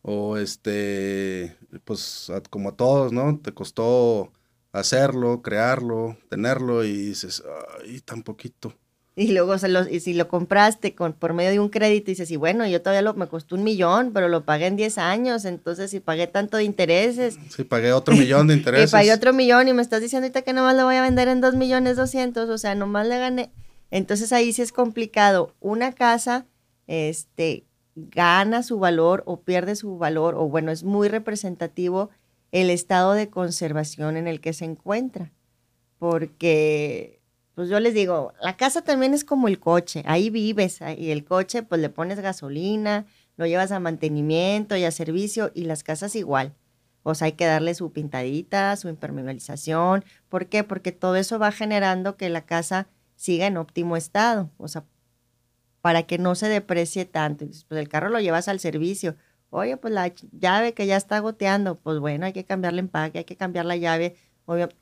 o 0.00 0.38
este, 0.38 1.56
pues 1.84 2.32
como 2.48 2.70
a 2.70 2.76
todos, 2.76 3.12
¿no? 3.12 3.38
Te 3.38 3.52
costó 3.52 4.32
hacerlo, 4.72 5.42
crearlo, 5.42 6.16
tenerlo 6.30 6.82
y 6.82 6.96
dices, 6.96 7.42
ay, 7.84 8.00
tan 8.00 8.22
poquito. 8.22 8.74
Y 9.20 9.32
luego 9.32 9.58
se 9.58 9.68
lo, 9.68 9.86
y 9.86 10.00
si 10.00 10.14
lo 10.14 10.28
compraste 10.28 10.94
con, 10.94 11.12
por 11.12 11.34
medio 11.34 11.50
de 11.50 11.60
un 11.60 11.68
crédito, 11.68 12.06
dices, 12.06 12.30
y 12.30 12.36
bueno, 12.36 12.66
yo 12.66 12.80
todavía 12.80 13.02
lo, 13.02 13.12
me 13.12 13.26
costó 13.26 13.54
un 13.54 13.62
millón, 13.62 14.12
pero 14.14 14.28
lo 14.28 14.46
pagué 14.46 14.66
en 14.66 14.76
10 14.76 14.96
años, 14.96 15.44
entonces 15.44 15.90
si 15.90 16.00
pagué 16.00 16.26
tanto 16.26 16.56
de 16.56 16.64
intereses. 16.64 17.38
Sí, 17.54 17.64
pagué 17.64 17.92
otro 17.92 18.16
millón 18.16 18.46
de 18.46 18.54
intereses. 18.54 18.88
y 18.88 18.92
pagué 18.92 19.12
otro 19.12 19.34
millón 19.34 19.68
y 19.68 19.74
me 19.74 19.82
estás 19.82 20.00
diciendo 20.00 20.24
ahorita 20.24 20.40
que 20.40 20.54
nomás 20.54 20.74
lo 20.74 20.86
voy 20.86 20.94
a 20.94 21.02
vender 21.02 21.28
en 21.28 21.42
2 21.42 21.54
millones 21.54 21.98
200, 21.98 22.48
o 22.48 22.56
sea, 22.56 22.74
nomás 22.74 23.06
le 23.08 23.18
gané. 23.18 23.50
Entonces 23.90 24.32
ahí 24.32 24.54
sí 24.54 24.62
es 24.62 24.72
complicado. 24.72 25.54
Una 25.60 25.92
casa, 25.92 26.46
este, 26.86 27.66
gana 27.94 28.62
su 28.62 28.78
valor 28.78 29.22
o 29.26 29.42
pierde 29.42 29.76
su 29.76 29.98
valor, 29.98 30.34
o 30.34 30.48
bueno, 30.48 30.72
es 30.72 30.82
muy 30.82 31.08
representativo 31.08 32.08
el 32.52 32.70
estado 32.70 33.12
de 33.12 33.28
conservación 33.28 34.16
en 34.16 34.26
el 34.26 34.40
que 34.40 34.54
se 34.54 34.64
encuentra. 34.64 35.30
Porque 35.98 37.19
pues 37.60 37.68
yo 37.68 37.78
les 37.78 37.92
digo, 37.92 38.32
la 38.40 38.56
casa 38.56 38.80
también 38.80 39.12
es 39.12 39.22
como 39.22 39.46
el 39.46 39.60
coche, 39.60 40.02
ahí 40.06 40.30
vives 40.30 40.80
y 40.96 41.10
el 41.10 41.26
coche 41.26 41.62
pues 41.62 41.78
le 41.78 41.90
pones 41.90 42.18
gasolina, 42.18 43.04
lo 43.36 43.44
llevas 43.44 43.70
a 43.70 43.78
mantenimiento 43.78 44.78
y 44.78 44.84
a 44.84 44.90
servicio 44.90 45.50
y 45.54 45.64
las 45.64 45.82
casas 45.82 46.16
igual. 46.16 46.54
O 47.02 47.14
sea, 47.14 47.26
hay 47.26 47.32
que 47.32 47.44
darle 47.44 47.74
su 47.74 47.92
pintadita, 47.92 48.74
su 48.76 48.88
impermeabilización. 48.88 50.06
¿Por 50.30 50.46
qué? 50.46 50.64
Porque 50.64 50.90
todo 50.90 51.16
eso 51.16 51.38
va 51.38 51.52
generando 51.52 52.16
que 52.16 52.30
la 52.30 52.46
casa 52.46 52.86
siga 53.14 53.46
en 53.46 53.58
óptimo 53.58 53.94
estado. 53.94 54.48
O 54.56 54.66
sea, 54.66 54.86
para 55.82 56.04
que 56.04 56.16
no 56.16 56.36
se 56.36 56.48
deprecie 56.48 57.04
tanto. 57.04 57.44
Pues 57.44 57.78
el 57.78 57.90
carro 57.90 58.08
lo 58.08 58.20
llevas 58.20 58.48
al 58.48 58.58
servicio. 58.58 59.16
Oye, 59.50 59.76
pues 59.76 59.92
la 59.92 60.14
llave 60.32 60.72
que 60.72 60.86
ya 60.86 60.96
está 60.96 61.18
goteando, 61.18 61.78
pues 61.78 61.98
bueno, 61.98 62.24
hay 62.24 62.32
que 62.32 62.46
cambiar 62.46 62.72
el 62.72 62.78
empaque, 62.78 63.18
hay 63.18 63.24
que 63.24 63.36
cambiar 63.36 63.66
la 63.66 63.76
llave 63.76 64.16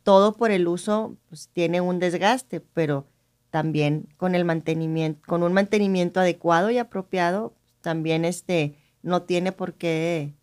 todo 0.03 0.33
por 0.35 0.51
el 0.51 0.67
uso 0.67 1.17
pues, 1.29 1.49
tiene 1.53 1.81
un 1.81 1.99
desgaste, 1.99 2.61
pero 2.61 3.07
también 3.51 4.09
con 4.17 4.35
el 4.35 4.45
mantenimiento, 4.45 5.21
con 5.27 5.43
un 5.43 5.53
mantenimiento 5.53 6.21
adecuado 6.21 6.71
y 6.71 6.79
apropiado, 6.79 7.55
también 7.81 8.25
este, 8.25 8.75
no 9.03 9.23
tiene 9.23 9.53
por 9.53 9.75
qué 9.75 10.35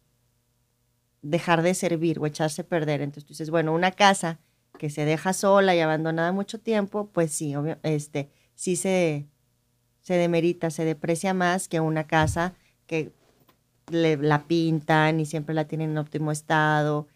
dejar 1.21 1.61
de 1.61 1.73
servir 1.73 2.19
o 2.19 2.25
echarse 2.25 2.61
a 2.61 2.67
perder. 2.67 3.01
Entonces 3.01 3.25
tú 3.25 3.33
dices, 3.33 3.49
bueno, 3.49 3.73
una 3.73 3.91
casa 3.91 4.39
que 4.77 4.89
se 4.89 5.05
deja 5.05 5.33
sola 5.33 5.75
y 5.75 5.79
abandonada 5.79 6.31
mucho 6.31 6.59
tiempo, 6.59 7.09
pues 7.11 7.31
sí, 7.31 7.53
este, 7.83 8.29
sí 8.53 8.75
se, 8.75 9.27
se 10.01 10.15
demerita, 10.15 10.69
se 10.69 10.85
deprecia 10.85 11.33
más 11.33 11.67
que 11.67 11.79
una 11.79 12.05
casa 12.05 12.53
que 12.85 13.11
le, 13.91 14.17
la 14.17 14.47
pintan 14.47 15.19
y 15.19 15.25
siempre 15.25 15.55
la 15.55 15.67
tienen 15.67 15.91
en 15.91 15.97
óptimo 15.97 16.31
estado 16.31 17.07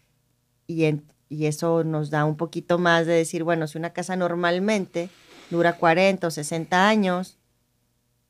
y, 0.66 0.84
en, 0.84 1.04
y 1.30 1.46
eso 1.46 1.84
nos 1.84 2.10
da 2.10 2.24
un 2.26 2.36
poquito 2.36 2.78
más 2.78 3.06
de 3.06 3.14
decir, 3.14 3.44
bueno, 3.44 3.68
si 3.68 3.78
una 3.78 3.90
casa 3.90 4.16
normalmente 4.16 5.08
dura 5.48 5.76
40 5.76 6.26
o 6.26 6.30
60 6.30 6.88
años, 6.88 7.38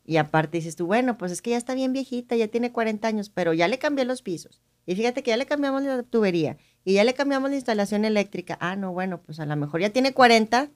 y 0.04 0.18
aparte 0.18 0.58
dices 0.58 0.76
tú, 0.76 0.86
bueno, 0.86 1.16
pues 1.16 1.32
es 1.32 1.40
que 1.40 1.50
ya 1.50 1.56
está 1.56 1.74
bien 1.74 1.92
viejita, 1.92 2.36
ya 2.36 2.48
tiene 2.48 2.72
40 2.72 3.08
años, 3.08 3.30
pero 3.30 3.54
ya 3.54 3.68
le 3.68 3.78
cambié 3.78 4.04
los 4.04 4.20
pisos. 4.22 4.60
Y 4.84 4.94
fíjate 4.96 5.22
que 5.22 5.30
ya 5.30 5.36
le 5.38 5.46
cambiamos 5.46 5.82
la 5.82 6.02
tubería 6.02 6.58
y 6.84 6.94
ya 6.94 7.04
le 7.04 7.14
cambiamos 7.14 7.50
la 7.50 7.56
instalación 7.56 8.04
eléctrica. 8.04 8.58
Ah, 8.60 8.76
no, 8.76 8.92
bueno, 8.92 9.22
pues 9.22 9.40
a 9.40 9.46
lo 9.46 9.56
mejor 9.56 9.80
ya 9.80 9.90
tiene 9.90 10.12
40 10.12 10.70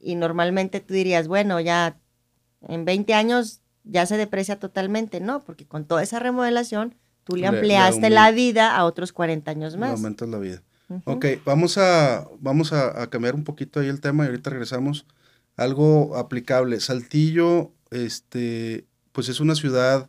y 0.00 0.14
normalmente 0.16 0.80
tú 0.80 0.94
dirías, 0.94 1.28
bueno, 1.28 1.60
ya 1.60 2.00
en 2.62 2.84
20 2.84 3.14
años 3.14 3.60
ya 3.84 4.06
se 4.06 4.16
deprecia 4.16 4.58
totalmente. 4.58 5.20
No, 5.20 5.40
porque 5.40 5.66
con 5.66 5.84
toda 5.84 6.02
esa 6.02 6.18
remodelación 6.18 6.94
tú 7.24 7.36
le 7.36 7.46
ampliaste 7.46 8.10
la 8.10 8.30
vida 8.32 8.76
a 8.76 8.84
otros 8.84 9.12
40 9.12 9.50
años 9.50 9.76
más. 9.76 9.92
aumentas 9.92 10.28
la 10.28 10.38
vida. 10.38 10.62
Ok, 11.04 11.26
vamos, 11.44 11.76
a, 11.76 12.26
vamos 12.40 12.72
a, 12.72 13.08
cambiar 13.10 13.34
un 13.34 13.44
poquito 13.44 13.80
ahí 13.80 13.88
el 13.88 14.00
tema 14.00 14.24
y 14.24 14.28
ahorita 14.28 14.50
regresamos. 14.50 15.06
Algo 15.56 16.16
aplicable. 16.16 16.80
Saltillo, 16.80 17.72
este, 17.90 18.86
pues 19.12 19.28
es 19.28 19.40
una 19.40 19.54
ciudad 19.54 20.08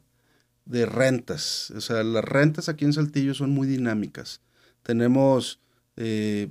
de 0.65 0.85
rentas. 0.85 1.71
O 1.75 1.81
sea, 1.81 2.03
las 2.03 2.23
rentas 2.23 2.69
aquí 2.69 2.85
en 2.85 2.93
Saltillo 2.93 3.33
son 3.33 3.49
muy 3.51 3.67
dinámicas. 3.67 4.41
Tenemos, 4.83 5.59
eh, 5.97 6.49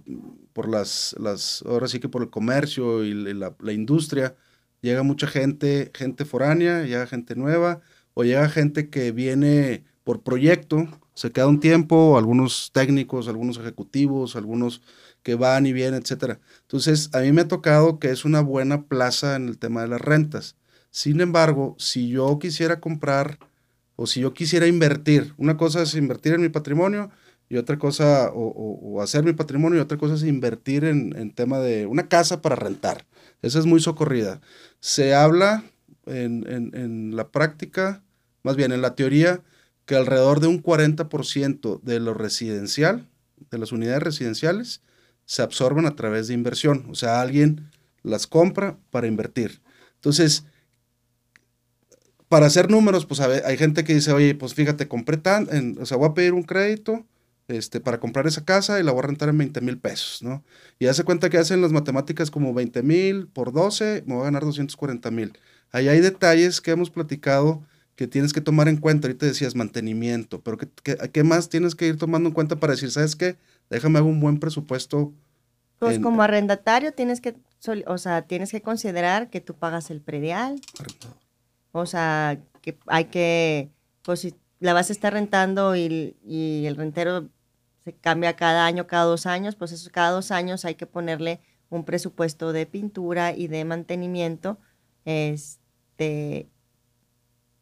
por 0.53 0.69
las, 0.69 1.15
las, 1.19 1.63
ahora 1.63 1.89
sí 1.89 2.01
que 2.01 2.09
por 2.09 2.23
el 2.23 2.31
comercio 2.31 3.05
y 3.05 3.15
la, 3.15 3.55
la, 3.61 3.73
industria, 3.73 4.37
llega 4.83 5.03
mucha 5.03 5.27
gente, 5.27 5.91
gente 5.95 6.25
foránea, 6.25 6.83
llega 6.83 7.07
gente 7.07 7.37
nueva, 7.37 7.81
o 8.15 8.25
llega 8.25 8.49
gente 8.49 8.91
que 8.91 9.13
viene 9.13 9.85
por 10.05 10.23
proyecto, 10.23 10.89
se 11.19 11.33
queda 11.33 11.49
un 11.49 11.59
tiempo, 11.59 12.17
algunos 12.17 12.71
técnicos, 12.73 13.27
algunos 13.27 13.59
ejecutivos, 13.59 14.37
algunos 14.37 14.83
que 15.25 15.35
van 15.35 15.67
y 15.67 15.73
vienen, 15.73 16.01
etcétera. 16.01 16.39
Entonces, 16.61 17.11
a 17.13 17.19
mí 17.19 17.33
me 17.33 17.41
ha 17.41 17.49
tocado 17.49 17.99
que 17.99 18.11
es 18.11 18.25
una 18.25 18.41
buena 18.41 18.85
plaza 18.85 19.35
en 19.35 19.49
el 19.49 19.59
tema 19.59 19.83
de 19.83 19.89
las 19.89 20.01
rentas. 20.01 20.55
Sin 20.93 21.21
embargo, 21.21 21.75
si 21.77 22.09
yo 22.09 22.39
quisiera 22.39 22.79
comprar 22.79 23.41
o 23.97 24.07
si 24.07 24.21
yo 24.21 24.33
quisiera 24.33 24.69
invertir, 24.69 25.35
una 25.39 25.57
cosa 25.57 25.83
es 25.83 25.97
invertir 25.97 26.35
en 26.35 26.41
mi 26.41 26.51
patrimonio 26.51 27.11
y 27.49 27.57
otra 27.57 27.81
cosa, 27.81 28.31
o, 28.33 29.03
hacer 29.03 29.25
mi 29.25 29.33
patrimonio 29.33 29.81
y 29.81 29.83
otra 29.83 29.99
cosa 29.99 30.15
es 30.15 30.23
invertir 30.23 30.85
en, 30.85 31.17
en, 31.19 31.33
tema 31.35 31.59
de 31.59 31.87
una 31.87 32.07
casa 32.07 32.43
para 32.43 32.55
rentar. 32.55 33.07
Esa 33.43 33.59
es 33.59 33.67
muy 33.67 33.81
socorrida. 33.81 34.41
Se 34.79 35.17
habla 35.17 35.65
en, 36.07 36.47
en, 36.49 36.71
en 36.77 37.17
la 37.17 37.33
práctica, 37.33 38.05
más 38.45 38.55
bien 38.55 38.71
en 38.71 38.83
la 38.83 38.95
teoría, 38.95 39.43
que 39.89 39.97
alrededor 39.97 40.41
de 40.41 40.49
un 40.49 40.63
40% 40.63 41.81
de 41.81 41.99
lo 41.99 42.13
residencial, 42.13 43.09
de 43.51 43.57
las 43.57 43.73
unidades 43.73 44.03
residenciales, 44.03 44.83
se 45.25 45.41
absorben 45.41 45.87
a 45.87 45.97
través 45.97 46.29
de 46.29 46.35
inversión. 46.35 46.85
O 46.91 46.95
sea, 46.95 47.23
alguien 47.23 47.71
las 48.03 48.27
compra 48.27 48.77
para 48.91 49.07
invertir. 49.07 49.63
Entonces, 49.95 50.45
para 52.29 52.45
hacer 52.45 52.71
números, 52.71 53.07
pues 53.07 53.21
hay 53.21 53.57
gente 53.57 53.83
que 53.83 53.95
dice, 53.95 54.13
oye, 54.13 54.35
pues 54.35 54.53
fíjate, 54.53 54.89
compré 54.89 55.17
tan, 55.17 55.79
o 55.81 55.87
sea, 55.87 55.97
voy 55.97 56.11
a 56.11 56.15
pedir 56.15 56.35
un 56.35 56.43
crédito 56.43 57.07
este, 57.49 57.81
para 57.81 57.99
comprar 57.99 58.27
esa 58.27 58.45
casa 58.45 58.79
y 58.79 58.83
la 58.83 58.93
voy 58.93 58.99
a 58.99 59.07
rentar 59.07 59.31
en 59.31 59.39
20 59.39 59.63
mil 59.63 59.79
pesos, 59.79 60.23
¿no? 60.23 60.45
Y 60.79 60.89
hace 60.89 61.03
cuenta 61.03 61.31
que 61.31 61.39
hacen 61.39 61.63
las 61.63 61.73
matemáticas 61.73 62.31
como 62.31 62.53
20 62.53 62.83
mil 62.83 63.27
por 63.29 63.53
12, 63.55 64.05
me 64.07 64.17
voy 64.17 64.21
a 64.21 64.25
ganar 64.27 64.45
240 64.45 65.11
mil. 65.11 65.33
Ahí 65.73 65.89
hay 65.89 66.01
detalles 66.01 66.61
que 66.61 66.73
hemos 66.73 66.91
platicado 66.91 67.63
que 67.99 68.07
tienes 68.07 68.33
que 68.33 68.41
tomar 68.41 68.69
en 68.69 68.77
cuenta. 68.77 69.09
Ahorita 69.09 69.27
decías 69.27 69.57
mantenimiento, 69.57 70.41
pero 70.41 70.57
¿qué, 70.57 70.69
qué, 71.13 71.25
más 71.25 71.49
tienes 71.49 71.75
que 71.75 71.89
ir 71.89 71.99
tomando 71.99 72.29
en 72.29 72.33
cuenta 72.33 72.55
para 72.55 72.75
decir, 72.75 72.93
sabes 72.93 73.17
qué? 73.17 73.37
Déjame 73.71 73.99
hago 73.99 74.07
un 74.07 74.21
buen 74.21 74.39
presupuesto. 74.39 75.13
Pues 75.81 75.99
como 75.99 76.23
arrendatario 76.23 76.93
tienes 76.93 77.21
que, 77.21 77.35
o 77.89 77.99
sea, 77.99 78.23
tienes 78.23 78.53
que 78.53 78.63
considerar 78.63 79.31
que 79.31 79.41
tú 79.41 79.55
pagas 79.55 79.91
el 79.91 80.01
predial. 80.01 80.61
O 81.73 81.87
sea, 81.87 82.39
que 82.61 82.79
hay 82.87 83.07
que, 83.07 83.73
pues 84.03 84.21
si 84.21 84.33
la 84.61 84.75
vas 84.75 84.91
a 84.91 84.93
estar 84.93 85.13
rentando 85.13 85.75
y, 85.75 86.17
y 86.25 86.67
el 86.67 86.77
rentero 86.77 87.29
se 87.85 87.95
cambia 87.95 88.37
cada 88.37 88.65
año, 88.65 88.87
cada 88.87 89.07
dos 89.07 89.27
años, 89.27 89.57
pues 89.57 89.73
eso 89.73 89.91
cada 89.93 90.13
dos 90.13 90.31
años 90.31 90.65
hay 90.65 90.77
que 90.77 90.87
ponerle 90.87 91.41
un 91.69 91.85
presupuesto 91.85 92.53
de 92.53 92.65
pintura 92.65 93.35
y 93.35 93.49
de 93.49 93.65
mantenimiento. 93.65 94.57
Este, 95.05 96.49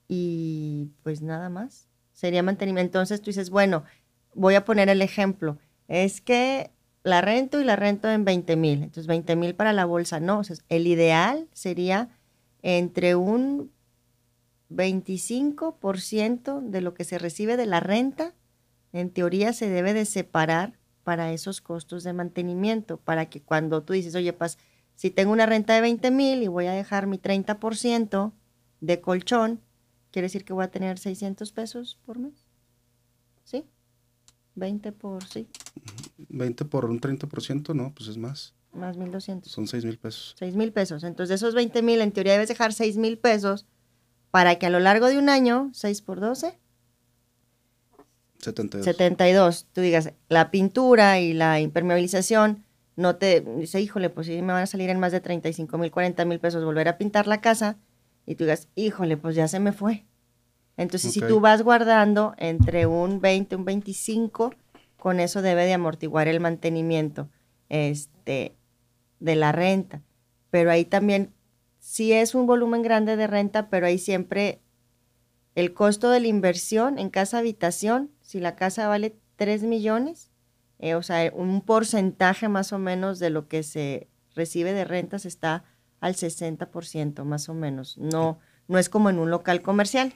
y 0.08 0.90
pues 1.02 1.22
nada 1.22 1.48
más. 1.48 1.88
Sería 2.12 2.42
mantenimiento. 2.42 2.98
Entonces 2.98 3.20
tú 3.20 3.26
dices, 3.26 3.50
bueno, 3.50 3.84
voy 4.34 4.54
a 4.54 4.64
poner 4.64 4.88
el 4.88 5.02
ejemplo. 5.02 5.58
Es 5.88 6.20
que 6.20 6.70
la 7.02 7.20
rento 7.20 7.60
y 7.60 7.64
la 7.64 7.76
rento 7.76 8.10
en 8.10 8.24
20 8.24 8.56
mil. 8.56 8.82
Entonces 8.82 9.06
20 9.06 9.36
mil 9.36 9.54
para 9.54 9.72
la 9.72 9.84
bolsa. 9.84 10.20
No, 10.20 10.38
o 10.38 10.44
sea, 10.44 10.56
el 10.68 10.86
ideal 10.86 11.48
sería 11.52 12.08
entre 12.62 13.14
un 13.14 13.70
25% 14.70 16.60
de 16.60 16.80
lo 16.80 16.94
que 16.94 17.04
se 17.04 17.18
recibe 17.18 17.56
de 17.56 17.66
la 17.66 17.80
renta, 17.80 18.34
en 18.92 19.10
teoría 19.10 19.52
se 19.52 19.68
debe 19.68 19.94
de 19.94 20.04
separar 20.04 20.78
para 21.04 21.32
esos 21.32 21.60
costos 21.60 22.02
de 22.02 22.12
mantenimiento, 22.12 22.96
para 22.96 23.26
que 23.26 23.40
cuando 23.42 23.82
tú 23.82 23.92
dices, 23.92 24.14
oye, 24.14 24.32
pues 24.32 24.58
si 24.96 25.10
tengo 25.10 25.32
una 25.32 25.46
renta 25.46 25.74
de 25.74 25.82
20 25.82 26.10
mil 26.10 26.42
y 26.42 26.48
voy 26.48 26.66
a 26.66 26.72
dejar 26.72 27.06
mi 27.06 27.18
30% 27.18 28.32
de 28.80 29.00
colchón, 29.00 29.60
quiere 30.16 30.28
decir 30.28 30.46
que 30.46 30.54
voy 30.54 30.64
a 30.64 30.70
tener 30.70 30.98
600 30.98 31.52
pesos 31.52 31.98
por 32.06 32.18
mes. 32.18 32.48
¿Sí? 33.44 33.66
20 34.54 34.92
por, 34.92 35.22
sí. 35.22 35.46
20 36.30 36.64
por 36.64 36.86
un 36.86 37.02
30%, 37.02 37.74
no, 37.74 37.92
pues 37.94 38.08
es 38.08 38.16
más. 38.16 38.54
Más 38.72 38.96
1.200. 38.96 39.44
Son 39.44 39.66
6 39.66 39.84
mil 39.84 39.98
pesos. 39.98 40.34
6 40.38 40.56
mil 40.56 40.72
pesos. 40.72 41.04
Entonces, 41.04 41.28
de 41.28 41.34
esos 41.34 41.54
20 41.54 41.82
mil, 41.82 42.00
en 42.00 42.12
teoría 42.12 42.32
debes 42.32 42.48
dejar 42.48 42.72
6 42.72 42.96
mil 42.96 43.18
pesos 43.18 43.66
para 44.30 44.58
que 44.58 44.64
a 44.64 44.70
lo 44.70 44.80
largo 44.80 45.08
de 45.08 45.18
un 45.18 45.28
año, 45.28 45.68
6 45.74 46.00
por 46.00 46.18
12, 46.20 46.58
72. 48.38 48.84
72, 48.86 49.66
tú 49.74 49.82
digas, 49.82 50.14
la 50.30 50.50
pintura 50.50 51.20
y 51.20 51.34
la 51.34 51.60
impermeabilización, 51.60 52.64
no 52.96 53.16
te 53.16 53.42
dice, 53.42 53.82
híjole, 53.82 54.08
pues 54.08 54.28
sí 54.28 54.40
me 54.40 54.54
van 54.54 54.62
a 54.62 54.66
salir 54.66 54.88
en 54.88 54.98
más 54.98 55.12
de 55.12 55.20
35 55.20 55.76
mil, 55.76 55.90
40 55.90 56.24
mil 56.24 56.40
pesos 56.40 56.64
volver 56.64 56.88
a 56.88 56.96
pintar 56.96 57.26
la 57.26 57.42
casa, 57.42 57.76
y 58.26 58.34
tú 58.34 58.44
digas, 58.44 58.68
híjole, 58.74 59.16
pues 59.16 59.36
ya 59.36 59.48
se 59.48 59.60
me 59.60 59.72
fue. 59.72 60.04
Entonces, 60.76 61.12
si 61.12 61.20
tú 61.20 61.40
vas 61.40 61.62
guardando 61.62 62.34
entre 62.36 62.86
un 62.86 63.20
20, 63.20 63.56
un 63.56 63.64
25, 63.64 64.54
con 64.98 65.20
eso 65.20 65.40
debe 65.40 65.64
de 65.64 65.72
amortiguar 65.72 66.28
el 66.28 66.40
mantenimiento 66.40 67.30
este, 67.68 68.56
de 69.20 69.36
la 69.36 69.52
renta. 69.52 70.02
Pero 70.50 70.70
ahí 70.70 70.84
también, 70.84 71.32
sí 71.78 72.12
es 72.12 72.34
un 72.34 72.46
volumen 72.46 72.82
grande 72.82 73.16
de 73.16 73.26
renta, 73.26 73.70
pero 73.70 73.86
ahí 73.86 73.98
siempre 73.98 74.60
el 75.54 75.72
costo 75.72 76.10
de 76.10 76.20
la 76.20 76.26
inversión 76.26 76.98
en 76.98 77.08
casa 77.08 77.38
habitación, 77.38 78.10
si 78.20 78.40
la 78.40 78.56
casa 78.56 78.88
vale 78.88 79.16
3 79.36 79.62
millones, 79.62 80.30
eh, 80.78 80.94
o 80.94 81.02
sea, 81.02 81.32
un 81.34 81.62
porcentaje 81.62 82.48
más 82.48 82.72
o 82.74 82.78
menos 82.78 83.18
de 83.18 83.30
lo 83.30 83.48
que 83.48 83.62
se 83.62 84.08
recibe 84.34 84.74
de 84.74 84.84
rentas 84.84 85.24
está 85.24 85.64
al 86.00 86.14
60% 86.14 87.24
más 87.24 87.48
o 87.48 87.54
menos. 87.54 87.96
No, 87.98 88.38
no 88.68 88.78
es 88.78 88.88
como 88.88 89.10
en 89.10 89.18
un 89.18 89.30
local 89.30 89.62
comercial. 89.62 90.12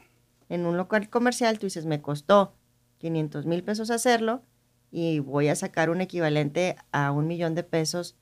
En 0.49 0.67
un 0.67 0.77
local 0.77 1.09
comercial 1.09 1.59
tú 1.59 1.67
dices, 1.67 1.87
me 1.87 2.03
costó 2.03 2.55
500 2.99 3.47
mil 3.47 3.63
pesos 3.63 3.91
hacerlo 3.91 4.43
y 4.91 5.21
voy 5.21 5.49
a 5.49 5.55
sacar 5.55 5.91
un 5.91 6.01
equivalente 6.01 6.77
a 6.93 7.13
un 7.13 7.27
millón 7.27 7.55
de 7.55 7.63
pesos 7.63 8.17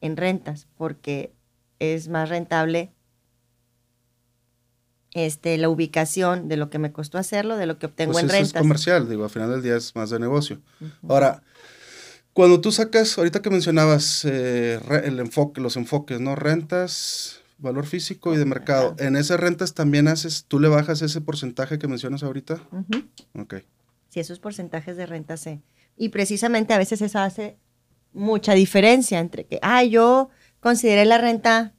en 0.00 0.16
rentas 0.16 0.66
porque 0.76 1.34
es 1.78 2.08
más 2.08 2.28
rentable 2.28 2.92
este, 5.14 5.58
la 5.58 5.68
ubicación 5.68 6.48
de 6.48 6.56
lo 6.56 6.70
que 6.70 6.78
me 6.78 6.92
costó 6.92 7.18
hacerlo, 7.18 7.56
de 7.56 7.66
lo 7.66 7.78
que 7.78 7.86
obtengo 7.86 8.12
Pues 8.12 8.24
en 8.24 8.30
eso 8.30 8.36
es 8.36 8.42
rentas. 8.44 8.62
comercial, 8.62 9.08
digo, 9.08 9.24
al 9.24 9.30
final 9.30 9.50
del 9.50 9.62
día 9.62 9.76
es 9.76 9.94
más 9.94 10.10
de 10.10 10.18
negocio. 10.18 10.60
Ahora, 11.08 11.42
cuando 12.32 12.60
tú 12.60 12.72
sacas, 12.72 13.18
ahorita 13.18 13.42
que 13.42 13.50
mencionabas 13.50 14.24
eh, 14.24 14.80
el 15.04 15.20
enfoque, 15.20 15.60
los 15.60 15.76
enfoques, 15.76 16.20
¿no? 16.20 16.34
Rentas, 16.34 17.40
valor 17.58 17.86
físico 17.86 18.34
y 18.34 18.36
de 18.38 18.44
mercado. 18.44 18.96
En 18.98 19.16
esas 19.16 19.38
rentas 19.38 19.74
también 19.74 20.08
haces, 20.08 20.46
tú 20.48 20.58
le 20.58 20.68
bajas 20.68 21.02
ese 21.02 21.20
porcentaje 21.20 21.78
que 21.78 21.88
mencionas 21.88 22.22
ahorita. 22.22 22.60
Ujú. 22.72 23.40
Ok. 23.40 23.56
si 24.08 24.20
esos 24.20 24.38
porcentajes 24.38 24.96
de 24.96 25.06
renta 25.06 25.36
se... 25.36 25.62
Y 25.96 26.08
precisamente 26.08 26.72
a 26.74 26.78
veces 26.78 27.02
eso 27.02 27.18
hace 27.18 27.56
mucha 28.12 28.54
diferencia 28.54 29.18
entre 29.20 29.46
que, 29.46 29.58
ah, 29.62 29.84
yo 29.84 30.30
consideré 30.60 31.04
la 31.04 31.18
renta 31.18 31.74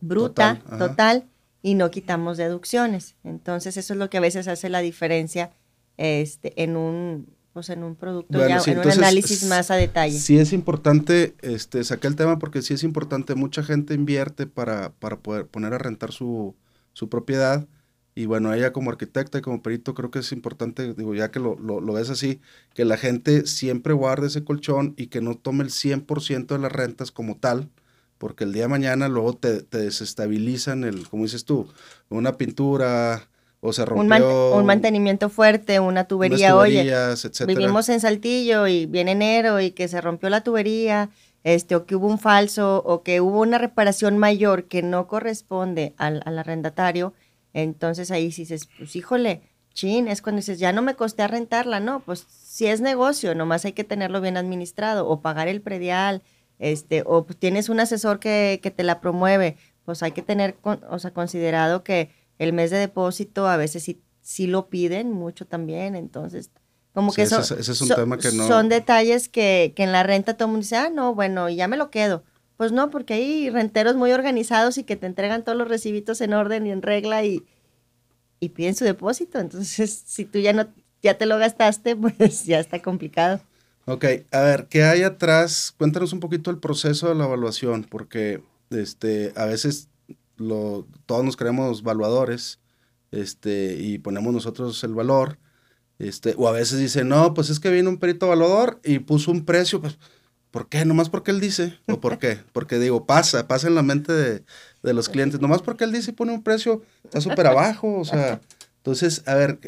bruta, 0.00 0.60
Total, 0.64 0.78
total, 0.78 1.28
y 1.60 1.74
no 1.74 1.90
quitamos 1.90 2.36
deducciones. 2.36 3.16
Entonces 3.24 3.76
eso 3.76 3.94
es 3.94 3.98
lo 3.98 4.10
que 4.10 4.18
a 4.18 4.20
veces 4.20 4.48
hace 4.48 4.68
la 4.68 4.80
diferencia 4.80 5.52
este, 5.96 6.62
en 6.62 6.76
un 6.76 7.34
pues 7.52 7.68
en 7.70 7.82
un 7.82 7.96
producto 7.96 8.38
Bueno, 8.38 8.48
ya, 8.48 8.60
sí, 8.60 8.70
en 8.70 8.78
un 8.78 8.90
análisis 8.90 9.44
más 9.44 9.70
a 9.70 9.76
detalle. 9.76 10.18
Sí 10.18 10.38
es 10.38 10.52
importante, 10.52 11.34
este, 11.42 11.84
saqué 11.84 12.06
el 12.06 12.16
tema 12.16 12.38
porque 12.38 12.62
sí 12.62 12.74
es 12.74 12.82
importante, 12.82 13.34
mucha 13.34 13.62
gente 13.62 13.94
invierte 13.94 14.46
para, 14.46 14.92
para 14.92 15.18
poder 15.18 15.46
poner 15.46 15.74
a 15.74 15.78
rentar 15.78 16.12
su, 16.12 16.54
su 16.92 17.08
propiedad 17.08 17.66
y 18.14 18.26
bueno, 18.26 18.52
ella 18.52 18.72
como 18.72 18.90
arquitecta 18.90 19.38
y 19.38 19.42
como 19.42 19.62
perito 19.62 19.94
creo 19.94 20.10
que 20.10 20.18
es 20.18 20.32
importante, 20.32 20.94
digo, 20.94 21.14
ya 21.14 21.30
que 21.30 21.40
lo, 21.40 21.58
lo, 21.58 21.80
lo 21.80 21.92
ves 21.94 22.10
así, 22.10 22.40
que 22.74 22.84
la 22.84 22.96
gente 22.96 23.46
siempre 23.46 23.94
guarde 23.94 24.26
ese 24.26 24.44
colchón 24.44 24.94
y 24.96 25.06
que 25.06 25.20
no 25.20 25.34
tome 25.36 25.64
el 25.64 25.70
100% 25.70 26.46
de 26.46 26.58
las 26.58 26.72
rentas 26.72 27.10
como 27.10 27.36
tal, 27.36 27.70
porque 28.18 28.44
el 28.44 28.52
día 28.52 28.62
de 28.62 28.68
mañana 28.68 29.08
luego 29.08 29.34
te, 29.34 29.62
te 29.62 29.78
desestabilizan 29.78 30.84
el, 30.84 31.08
como 31.08 31.24
dices 31.24 31.44
tú, 31.44 31.68
una 32.08 32.36
pintura 32.36 33.28
o 33.64 33.72
se 33.72 33.82
un, 33.84 34.08
man- 34.08 34.20
rompió 34.22 34.56
un 34.56 34.66
mantenimiento 34.66 35.28
fuerte, 35.30 35.78
una 35.80 36.04
tubería, 36.04 36.56
oye, 36.56 36.80
etcétera. 37.28 37.58
vivimos 37.60 37.88
en 37.88 38.00
Saltillo 38.00 38.66
y 38.66 38.86
viene 38.86 39.12
enero 39.12 39.60
y 39.60 39.70
que 39.70 39.86
se 39.86 40.00
rompió 40.00 40.28
la 40.30 40.42
tubería, 40.42 41.10
este, 41.44 41.76
o 41.76 41.86
que 41.86 41.94
hubo 41.96 42.08
un 42.08 42.18
falso, 42.18 42.82
o 42.84 43.02
que 43.02 43.20
hubo 43.20 43.40
una 43.40 43.58
reparación 43.58 44.18
mayor 44.18 44.64
que 44.64 44.82
no 44.82 45.06
corresponde 45.06 45.94
al, 45.96 46.22
al 46.26 46.38
arrendatario, 46.38 47.14
entonces 47.54 48.10
ahí 48.10 48.32
sí 48.32 48.42
dices, 48.42 48.68
pues 48.78 48.96
híjole, 48.96 49.42
chin, 49.74 50.08
es 50.08 50.22
cuando 50.22 50.38
dices, 50.40 50.58
ya 50.58 50.72
no 50.72 50.82
me 50.82 50.94
costé 50.96 51.22
a 51.22 51.28
rentarla, 51.28 51.78
no, 51.80 52.00
pues 52.00 52.26
si 52.28 52.66
es 52.66 52.80
negocio, 52.80 53.34
nomás 53.34 53.64
hay 53.64 53.72
que 53.72 53.84
tenerlo 53.84 54.20
bien 54.20 54.36
administrado, 54.36 55.08
o 55.08 55.20
pagar 55.20 55.46
el 55.48 55.60
predial, 55.60 56.22
este, 56.58 57.02
o 57.06 57.24
pues, 57.24 57.38
tienes 57.38 57.68
un 57.68 57.80
asesor 57.80 58.18
que, 58.18 58.60
que 58.62 58.70
te 58.70 58.82
la 58.82 59.00
promueve, 59.00 59.56
pues 59.84 60.02
hay 60.02 60.12
que 60.12 60.22
tener, 60.22 60.54
con- 60.54 60.80
o 60.90 60.98
sea, 60.98 61.12
considerado 61.12 61.82
que 61.84 62.10
el 62.42 62.52
mes 62.52 62.70
de 62.70 62.78
depósito 62.78 63.46
a 63.48 63.56
veces 63.56 63.82
sí, 63.84 64.00
sí 64.20 64.46
lo 64.46 64.68
piden 64.68 65.10
mucho 65.12 65.46
también, 65.46 65.94
entonces, 65.96 66.50
como 66.94 67.10
Sí, 67.10 67.16
que 67.16 67.22
ese 67.22 67.34
son, 67.34 67.42
es- 67.42 67.50
ese 67.52 67.72
es 67.72 67.80
un 67.82 67.88
tema 67.90 68.18
que 68.18 68.32
no- 68.32 68.46
son 68.46 68.68
detalles 68.68 69.28
que, 69.28 69.72
que 69.76 69.82
en 69.84 69.92
la 69.92 70.02
renta 70.02 70.34
todo 70.34 70.46
el 70.46 70.52
mundo 70.52 70.64
dice, 70.64 70.76
ah, 70.76 70.90
no, 70.90 71.14
bueno, 71.14 71.48
ya 71.48 71.68
me 71.68 71.76
lo 71.76 71.90
quedo. 71.90 72.24
Pues 72.56 72.70
no, 72.72 72.90
porque 72.90 73.14
hay 73.14 73.50
renteros 73.50 73.96
muy 73.96 74.12
organizados 74.12 74.78
y 74.78 74.84
que 74.84 74.96
te 74.96 75.06
entregan 75.06 75.42
todos 75.44 75.58
los 75.58 75.68
recibitos 75.68 76.20
en 76.20 76.32
orden 76.34 76.66
y 76.66 76.70
en 76.70 76.82
regla 76.82 77.24
y, 77.24 77.44
y 78.40 78.50
piden 78.50 78.74
su 78.74 78.84
depósito. 78.84 79.38
Entonces, 79.38 80.02
si 80.06 80.24
tú 80.24 80.38
ya 80.38 80.52
no, 80.52 80.66
ya 81.02 81.18
te 81.18 81.26
lo 81.26 81.38
gastaste, 81.38 81.96
pues 82.18 82.44
ya 82.44 82.60
está 82.60 82.80
complicado. 82.82 83.40
Ok, 83.86 84.04
a 84.30 84.40
ver, 84.42 84.66
¿qué 84.68 84.84
hay 84.84 85.02
atrás? 85.02 85.74
Cuéntanos 85.76 86.12
un 86.12 86.20
poquito 86.20 86.50
el 86.50 86.58
proceso 86.58 87.08
de 87.08 87.16
la 87.16 87.24
evaluación, 87.24 87.84
porque 87.84 88.40
este, 88.70 89.32
a 89.34 89.46
veces 89.46 89.88
lo, 90.42 90.86
todos 91.06 91.24
nos 91.24 91.36
creemos 91.36 91.80
evaluadores 91.80 92.58
este, 93.10 93.76
y 93.78 93.98
ponemos 93.98 94.32
nosotros 94.32 94.82
el 94.84 94.94
valor, 94.94 95.38
este, 95.98 96.34
o 96.36 96.48
a 96.48 96.52
veces 96.52 96.78
dicen, 96.78 97.08
no, 97.08 97.34
pues 97.34 97.50
es 97.50 97.60
que 97.60 97.70
vino 97.70 97.88
un 97.90 97.98
perito 97.98 98.26
evaluador 98.26 98.80
y 98.84 98.98
puso 99.00 99.30
un 99.30 99.44
precio, 99.44 99.80
pues, 99.80 99.98
¿por 100.50 100.68
qué? 100.68 100.84
¿Nomás 100.84 101.08
porque 101.10 101.30
él 101.30 101.40
dice? 101.40 101.78
¿O 101.88 102.00
por 102.00 102.18
qué? 102.18 102.38
Porque 102.52 102.78
digo, 102.78 103.06
pasa, 103.06 103.46
pasa 103.46 103.68
en 103.68 103.74
la 103.74 103.82
mente 103.82 104.12
de, 104.12 104.44
de 104.82 104.94
los 104.94 105.08
clientes, 105.08 105.40
nomás 105.40 105.62
porque 105.62 105.84
él 105.84 105.92
dice 105.92 106.10
y 106.10 106.14
pone 106.14 106.32
un 106.32 106.42
precio, 106.42 106.82
está 107.04 107.20
súper 107.20 107.46
abajo, 107.46 107.98
o 108.00 108.04
sea, 108.04 108.40
entonces, 108.78 109.22
a 109.26 109.34
ver, 109.34 109.58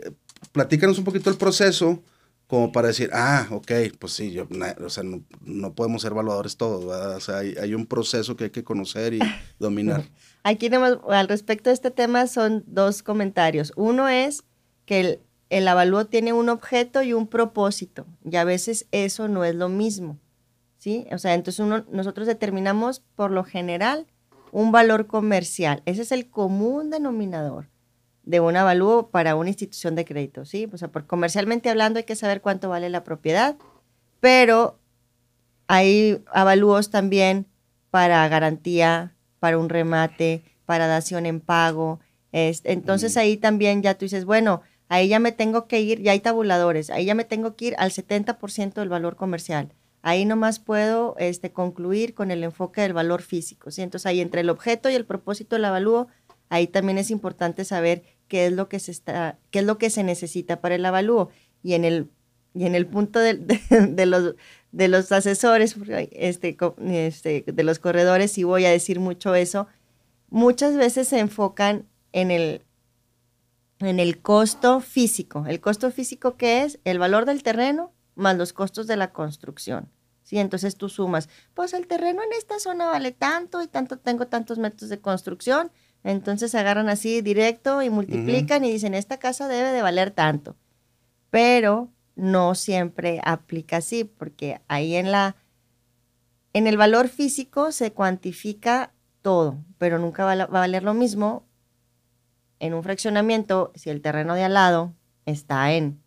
platícanos 0.53 0.99
un 0.99 1.05
poquito 1.05 1.31
el 1.31 1.37
proceso 1.37 2.03
como 2.47 2.73
para 2.73 2.89
decir, 2.89 3.11
ah, 3.15 3.47
ok, 3.51 3.71
pues 3.99 4.13
sí, 4.13 4.31
yo, 4.33 4.47
na- 4.51 4.77
o 4.85 4.91
sea, 4.91 5.03
no, 5.03 5.23
no 5.43 5.73
podemos 5.75 6.03
ser 6.03 6.13
evaluadores 6.13 6.57
todos, 6.57 6.85
¿verdad? 6.87 7.17
O 7.17 7.21
sea, 7.21 7.39
hay, 7.39 7.55
hay 7.61 7.75
un 7.75 7.87
proceso 7.87 8.37
que 8.37 8.45
hay 8.45 8.51
que 8.51 8.65
conocer 8.65 9.15
y 9.15 9.21
dominar. 9.59 10.05
Aquí 10.45 10.69
nomás, 10.69 10.99
al 11.09 11.27
respecto 11.27 11.71
de 11.71 11.75
este 11.75 11.91
tema 11.91 12.27
son 12.27 12.65
dos 12.67 13.03
comentarios. 13.03 13.73
Uno 13.77 14.09
es 14.09 14.45
que 14.85 15.21
el, 15.49 15.69
avalúo 15.69 16.05
tiene 16.05 16.35
un 16.35 16.51
objeto 16.51 17.03
y 17.03 17.15
un 17.15 17.27
propósito, 17.27 18.07
y 18.25 18.37
a 18.37 18.45
veces 18.45 18.87
eso 18.93 19.27
no 19.27 19.45
es 19.45 19.55
lo 19.55 19.71
mismo, 19.71 20.19
¿sí? 20.77 21.07
O 21.13 21.19
sea, 21.19 21.33
entonces 21.33 21.65
nosotros 21.91 22.27
determinamos 22.27 23.01
por 23.15 23.31
lo 23.31 23.43
general 23.43 24.07
un 24.53 24.71
valor 24.71 25.07
comercial. 25.07 25.83
Ese 25.87 26.03
es 26.03 26.13
el 26.13 26.29
común 26.29 26.91
denominador 26.91 27.71
de 28.23 28.41
un 28.41 28.57
avalúo 28.57 29.09
para 29.09 29.37
una 29.37 29.49
institución 29.49 29.95
de 29.95 30.05
crédito, 30.05 30.45
¿sí? 30.45 30.69
O 30.71 30.77
sea, 30.77 30.89
por 30.89 31.07
comercialmente 31.07 31.71
hablando 31.71 31.99
hay 31.99 32.05
que 32.05 32.17
saber 32.17 32.43
cuánto 32.43 32.69
vale 32.69 32.91
la 32.91 33.03
propiedad, 33.03 33.57
pero 34.21 34.79
hay 35.69 36.23
avalúos 36.33 36.91
también 36.91 37.47
para 37.91 38.29
garantía, 38.29 39.14
para 39.45 39.59
un 39.59 39.69
remate, 39.69 40.43
para 40.65 40.87
dación 40.87 41.27
en 41.27 41.41
pago. 41.41 42.01
es- 42.33 42.63
entonces 42.65 43.15
Mm. 43.15 43.19
ahí 43.19 43.37
también 43.37 43.83
ya 43.83 43.93
tú 43.95 44.07
dices, 44.07 44.25
bueno, 44.25 44.63
ahí 44.89 45.07
ya 45.09 45.19
me 45.19 45.33
tengo 45.33 45.69
que 45.69 45.83
ir, 45.83 46.01
ya 46.01 46.13
hay 46.13 46.21
tabuladores, 46.21 46.89
ahí 46.89 47.05
ya 47.05 47.15
me 47.15 47.25
tengo 47.25 47.55
que 47.57 47.67
ir 47.67 47.75
al 47.79 47.91
70% 47.93 48.81
del 48.81 48.89
valor 48.89 49.17
comercial. 49.17 49.69
Ahí 50.03 50.25
nomás 50.25 50.59
puedo 50.61 51.15
este, 51.19 51.53
concluir 51.53 52.15
con 52.15 52.31
el 52.31 52.43
enfoque 52.43 52.81
del 52.81 52.95
valor 52.95 53.21
físico. 53.23 53.71
¿sí? 53.71 53.83
Entonces 53.83 54.07
ahí 54.07 54.21
entre 54.23 54.41
el 54.41 54.49
objeto 54.51 54.89
y 54.91 54.95
el 54.95 55.05
propósito 55.05 55.57
del 55.57 55.67
avalúo, 55.67 56.09
ahí 56.49 56.67
también 56.67 56.97
es 56.99 57.11
importante 57.11 57.65
saber 57.67 58.03
qué 58.29 58.47
es 58.47 58.53
lo 58.53 58.69
que 58.71 58.79
se 58.81 58.91
está, 58.93 59.39
qué 59.51 59.59
es 59.61 59.65
lo 59.67 59.77
que 59.77 59.91
se 59.91 60.03
necesita 60.05 60.61
para 60.63 60.75
el 60.77 60.87
avalúo. 60.87 61.29
Y 61.63 61.75
en 61.75 61.85
el, 61.85 62.09
y 62.55 62.65
en 62.67 62.75
el 62.75 62.87
punto 62.87 63.19
de, 63.21 63.35
de, 64.01 64.07
los, 64.07 64.35
de 64.75 64.89
los 64.89 65.13
asesores, 65.13 65.77
este, 66.13 66.57
este, 66.83 67.45
de 67.47 67.63
los 67.63 67.79
corredores, 67.79 68.37
y 68.39 68.43
voy 68.43 68.65
a 68.65 68.71
decir 68.71 68.99
mucho 68.99 69.35
eso, 69.37 69.69
muchas 70.31 70.77
veces 70.77 71.09
se 71.09 71.21
enfocan 71.21 71.87
en 72.13 72.33
el, 72.33 72.63
en 73.79 74.01
el 74.01 74.21
costo 74.21 74.81
físico. 74.81 75.47
¿El 75.47 75.61
costo 75.61 75.93
físico 75.93 76.37
qué 76.37 76.65
es? 76.65 76.81
El 76.85 76.99
valor 76.99 77.25
del 77.25 77.45
terreno 77.45 77.93
más 78.17 78.37
los 78.37 78.53
costos 78.53 78.87
de 78.87 78.97
la 78.97 79.13
construcción. 79.13 79.91
¿sí? 80.23 80.39
Entonces 80.39 80.77
tú 80.77 80.89
sumas, 80.89 81.29
pues 81.55 81.73
el 81.73 81.87
terreno 81.87 82.23
en 82.23 82.33
esta 82.33 82.59
zona 82.59 82.87
vale 82.87 83.13
tanto 83.13 83.63
y 83.63 83.69
tanto 83.69 83.99
tengo 83.99 84.27
tantos 84.27 84.59
metros 84.59 84.91
de 84.91 85.01
construcción, 85.01 85.71
entonces 86.03 86.55
agarran 86.55 86.89
así 86.89 87.23
directo 87.23 87.83
y 87.83 87.91
multiplican 87.91 88.65
y 88.65 88.73
dicen, 88.73 88.95
esta 88.95 89.19
casa 89.19 89.49
debe 89.49 89.71
de 89.71 89.83
valer 89.83 90.11
tanto. 90.11 90.57
Pero 91.31 91.91
no 92.17 92.55
siempre 92.55 93.21
aplica 93.25 93.79
así, 93.79 94.05
porque 94.05 94.61
ahí 94.69 94.95
en 94.95 95.11
la 95.11 95.37
en 96.53 96.69
el 96.69 96.77
valor 96.77 97.09
físico 97.09 97.73
se 97.73 97.93
cuantifica 97.93 98.93
todo, 99.23 99.59
pero 99.79 99.99
nunca 99.99 100.25
va 100.25 100.33
a 100.33 100.47
valer 100.47 100.85
lo 100.85 100.95
mismo 100.95 101.45
en 102.61 102.75
un 102.75 102.83
fraccionamiento 102.83 103.73
si 103.75 103.91
el 103.91 104.01
terreno 104.01 104.35
de 104.35 104.45
al 104.45 104.55
lado 104.55 104.95
está 105.27 105.73
en 105.73 106.01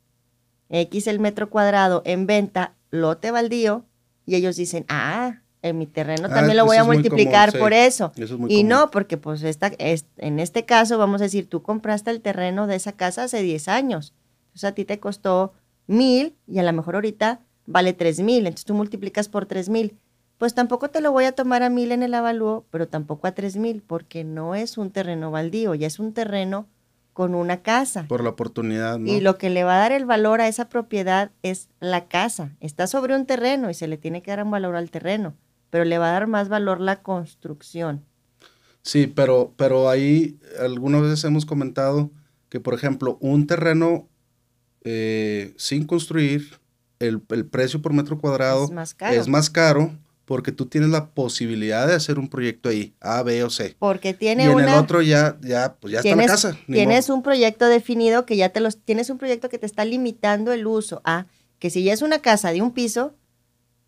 X 0.69 1.07
el 1.07 1.19
metro 1.19 1.49
cuadrado 1.49 2.01
en 2.05 2.27
venta, 2.27 2.75
lote 2.91 3.31
baldío, 3.31 3.85
y 4.25 4.35
ellos 4.35 4.55
dicen, 4.55 4.85
ah, 4.89 5.41
en 5.61 5.77
mi 5.77 5.87
terreno 5.87 6.27
ah, 6.29 6.33
también 6.33 6.57
lo 6.57 6.65
voy 6.65 6.77
a 6.77 6.83
multiplicar 6.83 7.57
por 7.57 7.73
eso. 7.73 8.11
y 8.47 8.63
no, 8.63 8.91
porque 8.91 9.17
pues 9.17 9.43
esta, 9.43 9.71
en 9.77 10.39
este 10.39 10.65
caso 10.65 10.97
vamos 10.97 11.21
a 11.21 11.25
decir, 11.25 11.49
tú 11.49 11.61
compraste 11.61 12.11
el 12.11 12.21
terreno 12.21 12.67
de 12.67 12.75
esa 12.75 12.93
casa 12.93 13.23
hace 13.23 13.41
10 13.41 13.67
años. 13.67 14.13
Entonces 14.47 14.63
a 14.65 14.71
ti 14.73 14.85
te 14.85 14.99
costó 14.99 15.53
mil 15.87 16.35
y 16.47 16.59
a 16.59 16.63
lo 16.63 16.73
mejor 16.73 16.95
ahorita 16.95 17.39
vale 17.65 17.93
tres 17.93 18.19
mil. 18.19 18.45
Entonces 18.45 18.65
tú 18.65 18.73
multiplicas 18.73 19.29
por 19.29 19.45
tres 19.45 19.69
mil. 19.69 19.97
Pues 20.37 20.53
tampoco 20.53 20.89
te 20.89 21.01
lo 21.01 21.11
voy 21.11 21.25
a 21.25 21.31
tomar 21.31 21.63
a 21.63 21.69
mil 21.69 21.91
en 21.91 22.03
el 22.03 22.13
avalúo, 22.13 22.65
pero 22.69 22.87
tampoco 22.87 23.25
a 23.25 23.31
tres 23.31 23.57
mil, 23.57 23.81
porque 23.81 24.23
no 24.23 24.53
es 24.53 24.77
un 24.77 24.91
terreno 24.91 25.31
baldío, 25.31 25.73
ya 25.73 25.87
es 25.87 25.97
un 25.97 26.13
terreno 26.13 26.67
con 27.13 27.33
una 27.33 27.63
casa. 27.63 28.05
Por 28.07 28.23
la 28.23 28.29
oportunidad, 28.29 28.99
¿no? 28.99 29.11
Y 29.11 29.21
lo 29.21 29.39
que 29.39 29.49
le 29.49 29.63
va 29.63 29.77
a 29.77 29.79
dar 29.79 29.91
el 29.91 30.05
valor 30.05 30.39
a 30.39 30.47
esa 30.47 30.69
propiedad 30.69 31.31
es 31.41 31.69
la 31.79 32.07
casa. 32.07 32.55
Está 32.59 32.85
sobre 32.85 33.15
un 33.15 33.25
terreno 33.25 33.71
y 33.71 33.73
se 33.73 33.87
le 33.87 33.97
tiene 33.97 34.21
que 34.21 34.29
dar 34.29 34.43
un 34.43 34.51
valor 34.51 34.75
al 34.75 34.91
terreno, 34.91 35.33
pero 35.71 35.83
le 35.83 35.97
va 35.97 36.09
a 36.09 36.11
dar 36.11 36.27
más 36.27 36.49
valor 36.49 36.79
la 36.79 37.01
construcción. 37.01 38.05
Sí, 38.83 39.07
pero, 39.07 39.53
pero 39.57 39.89
ahí 39.89 40.39
algunas 40.61 41.01
veces 41.01 41.23
hemos 41.23 41.47
comentado 41.47 42.11
que, 42.49 42.59
por 42.59 42.75
ejemplo, 42.75 43.17
un 43.19 43.47
terreno 43.47 44.07
eh, 44.89 45.53
sin 45.57 45.85
construir, 45.85 46.59
el, 46.99 47.19
precio 47.19 47.81
por 47.81 47.91
metro 47.91 48.17
cuadrado 48.17 48.69
es 49.11 49.27
más 49.27 49.49
caro 49.49 49.91
porque 50.23 50.53
tú 50.53 50.65
tienes 50.65 50.89
la 50.89 51.07
posibilidad 51.09 51.85
de 51.85 51.93
hacer 51.93 52.17
un 52.17 52.29
proyecto 52.29 52.69
ahí, 52.69 52.93
A, 53.01 53.21
B 53.21 53.43
o 53.43 53.49
C. 53.49 53.75
Porque 53.79 54.13
tiene 54.13 54.45
y 54.45 54.47
en 54.47 54.59
el 54.61 54.69
otro 54.75 55.01
ya, 55.01 55.37
ya, 55.41 55.75
pues 55.79 55.91
ya 55.91 55.99
está 55.99 56.15
la 56.15 56.25
casa. 56.25 56.57
Tienes 56.67 57.09
un 57.09 57.21
proyecto 57.21 57.67
definido 57.67 58.25
que 58.25 58.37
ya 58.37 58.49
te 58.49 58.61
los, 58.61 58.77
tienes 58.77 59.09
un 59.09 59.17
proyecto 59.17 59.49
que 59.49 59.57
te 59.57 59.65
está 59.65 59.83
limitando 59.83 60.53
el 60.53 60.67
uso. 60.67 61.01
Ah, 61.03 61.25
que 61.59 61.69
si 61.69 61.83
ya 61.83 61.91
es 61.91 62.01
una 62.01 62.19
casa 62.19 62.51
de 62.53 62.61
un 62.61 62.71
piso, 62.71 63.13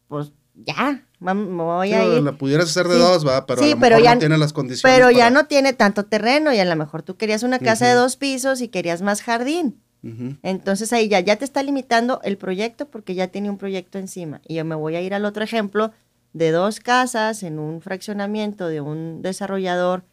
pues 0.09 0.33
ya, 0.53 1.05
me 1.19 1.33
voy 1.33 1.93
a 1.93 2.05
ir. 2.05 2.23
La 2.23 2.33
pudieras 2.33 2.69
hacer 2.69 2.89
de 2.89 2.97
dos, 2.97 3.25
va, 3.25 3.45
pero 3.45 3.61
sí, 3.61 3.71
a 3.71 3.75
lo 3.75 3.79
pero 3.79 3.99
ya, 3.99 4.15
no 4.15 4.19
tiene 4.19 4.37
las 4.37 4.51
condiciones. 4.51 4.97
Pero 4.97 5.11
ya 5.11 5.29
no 5.29 5.45
tiene 5.45 5.71
tanto 5.71 6.05
terreno 6.05 6.53
y 6.53 6.59
a 6.59 6.65
lo 6.65 6.75
mejor 6.75 7.03
tú 7.03 7.15
querías 7.15 7.43
una 7.43 7.59
casa 7.59 7.87
de 7.87 7.93
dos 7.93 8.17
pisos 8.17 8.59
y 8.59 8.67
querías 8.67 9.01
más 9.01 9.21
jardín. 9.21 9.81
Entonces 10.01 10.93
ahí 10.93 11.09
ya, 11.09 11.19
ya 11.19 11.35
te 11.35 11.43
está 11.45 11.61
limitando 11.61 12.21
el 12.23 12.37
proyecto 12.37 12.89
porque 12.89 13.15
ya 13.15 13.27
tiene 13.27 13.49
un 13.49 13.57
proyecto 13.57 13.97
encima. 13.97 14.41
Y 14.47 14.55
yo 14.55 14.65
me 14.65 14.75
voy 14.75 14.95
a 14.95 15.01
ir 15.01 15.13
al 15.13 15.25
otro 15.25 15.43
ejemplo 15.43 15.91
de 16.33 16.51
dos 16.51 16.79
casas 16.79 17.43
en 17.43 17.59
un 17.59 17.81
fraccionamiento 17.81 18.67
de 18.67 18.81
un 18.81 19.21
desarrollador 19.21 20.05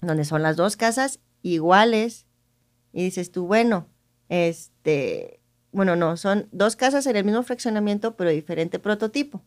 donde 0.00 0.24
son 0.24 0.42
las 0.42 0.56
dos 0.56 0.76
casas 0.76 1.20
iguales 1.42 2.26
y 2.92 3.04
dices 3.04 3.30
tú, 3.30 3.46
bueno, 3.46 3.88
este, 4.28 5.40
bueno, 5.72 5.96
no, 5.96 6.16
son 6.16 6.48
dos 6.52 6.76
casas 6.76 7.06
en 7.06 7.16
el 7.16 7.24
mismo 7.24 7.42
fraccionamiento 7.42 8.16
pero 8.16 8.30
diferente 8.30 8.78
prototipo. 8.78 9.42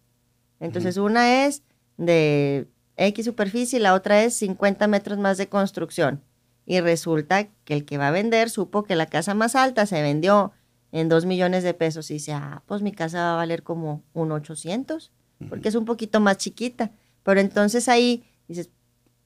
Entonces 0.60 0.98
una 0.98 1.46
es 1.46 1.64
de 1.98 2.68
X 2.98 3.26
superficie 3.26 3.80
y 3.80 3.82
la 3.82 3.94
otra 3.94 4.24
es 4.24 4.36
50 4.36 4.88
metros 4.88 5.18
más 5.18 5.38
de 5.38 5.48
construcción. 5.48 6.22
Y 6.65 6.80
resulta 6.82 7.48
que 7.65 7.74
el 7.74 7.86
que 7.86 7.98
va 7.98 8.10
a 8.10 8.12
vender 8.12 8.50
supo 8.50 8.84
que 8.84 8.95
la 8.95 9.08
casa 9.08 9.34
más 9.34 9.56
alta 9.56 9.86
se 9.86 10.02
vendió 10.02 10.52
en 10.91 11.10
2 11.10 11.26
millones 11.26 11.63
de 11.63 11.74
pesos 11.74 12.10
y 12.12 12.15
dice, 12.15 12.34
ah, 12.34 12.63
pues 12.67 12.82
mi 12.82 12.91
casa 12.91 13.24
va 13.24 13.34
a 13.34 13.38
valer 13.38 13.63
como 13.63 14.04
un 14.13 14.32
800 14.32 15.12
porque 15.48 15.69
es 15.69 15.76
un 15.76 15.86
poquito 15.86 16.19
más 16.19 16.38
chiquita. 16.38 16.91
Pero 17.24 17.39
entonces 17.39 17.88
ahí 17.88 18.24
dices, 18.48 18.69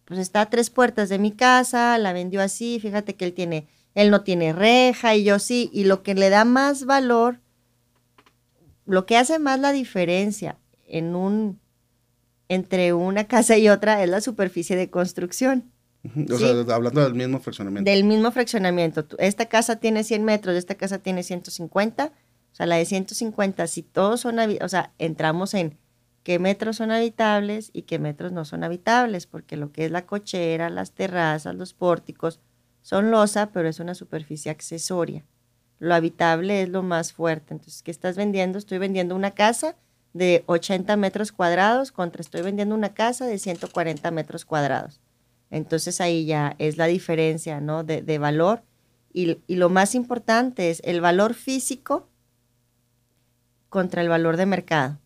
pues 0.05 0.19
está 0.19 0.41
a 0.41 0.49
tres 0.49 0.69
puertas 0.69 1.09
de 1.09 1.19
mi 1.19 1.31
casa, 1.31 1.97
la 1.97 2.13
vendió 2.13 2.41
así, 2.41 2.79
fíjate 2.79 3.15
que 3.15 3.25
él 3.25 3.33
tiene, 3.33 3.67
él 3.95 4.11
no 4.11 4.21
tiene 4.21 4.53
reja 4.53 5.15
y 5.15 5.23
yo 5.23 5.39
sí, 5.39 5.69
y 5.73 5.85
lo 5.85 6.03
que 6.03 6.13
le 6.13 6.29
da 6.29 6.45
más 6.45 6.85
valor, 6.85 7.39
lo 8.85 9.05
que 9.05 9.17
hace 9.17 9.39
más 9.39 9.59
la 9.59 9.71
diferencia 9.71 10.57
en 10.87 11.15
un, 11.15 11.59
entre 12.49 12.93
una 12.93 13.23
casa 13.27 13.57
y 13.57 13.69
otra 13.69 14.03
es 14.03 14.09
la 14.09 14.21
superficie 14.21 14.75
de 14.75 14.89
construcción. 14.89 15.71
O 16.03 16.37
sea, 16.37 16.75
hablando 16.75 17.01
del 17.01 17.13
mismo 17.13 17.39
fraccionamiento. 17.39 17.89
Del 17.89 18.03
mismo 18.03 18.31
fraccionamiento. 18.31 19.05
Esta 19.19 19.45
casa 19.45 19.77
tiene 19.77 20.03
100 20.03 20.23
metros, 20.25 20.55
esta 20.55 20.75
casa 20.75 20.99
tiene 20.99 21.23
150. 21.23 22.11
O 22.51 22.55
sea, 22.55 22.65
la 22.65 22.75
de 22.75 22.85
150, 22.85 23.65
si 23.67 23.83
todos 23.83 24.21
son, 24.21 24.37
o 24.39 24.69
sea, 24.69 24.93
entramos 24.99 25.53
en 25.53 25.77
qué 26.23 26.39
metros 26.39 26.77
son 26.77 26.91
habitables 26.91 27.69
y 27.73 27.83
qué 27.83 27.99
metros 27.99 28.31
no 28.31 28.45
son 28.45 28.63
habitables, 28.63 29.27
porque 29.27 29.57
lo 29.57 29.71
que 29.71 29.85
es 29.85 29.91
la 29.91 30.05
cochera, 30.05 30.69
las 30.69 30.91
terrazas, 30.91 31.55
los 31.55 31.73
pórticos, 31.73 32.39
son 32.81 33.09
losa, 33.09 33.51
pero 33.51 33.69
es 33.69 33.79
una 33.79 33.95
superficie 33.95 34.51
accesoria. 34.51 35.25
Lo 35.79 35.95
habitable 35.95 36.61
es 36.61 36.69
lo 36.69 36.83
más 36.83 37.13
fuerte. 37.13 37.53
Entonces, 37.53 37.81
¿qué 37.81 37.91
estás 37.91 38.17
vendiendo? 38.17 38.57
Estoy 38.57 38.77
vendiendo 38.77 39.15
una 39.15 39.31
casa 39.31 39.75
de 40.13 40.43
80 40.45 40.95
metros 40.97 41.31
cuadrados 41.31 41.91
contra 41.91 42.21
estoy 42.21 42.41
vendiendo 42.41 42.75
una 42.75 42.93
casa 42.93 43.25
de 43.25 43.39
140 43.39 44.11
metros 44.11 44.45
cuadrados. 44.45 45.01
Entonces 45.53 46.01
ahí 46.01 46.25
ya 46.25 46.55
es 46.57 46.77
la 46.77 46.87
diferencia 46.87 47.61
¿no? 47.61 47.83
de, 47.83 48.01
de 48.01 48.17
valor. 48.17 48.63
Y, 49.13 49.37
y, 49.45 49.57
lo 49.57 49.69
más 49.69 49.93
importante 49.93 50.71
es 50.71 50.81
el 50.83 50.99
valor 50.99 51.35
físico 51.35 52.09
contra 53.69 54.01
el 54.01 54.09
valor 54.09 54.35
de 54.35 54.47
mercado. 54.47 54.99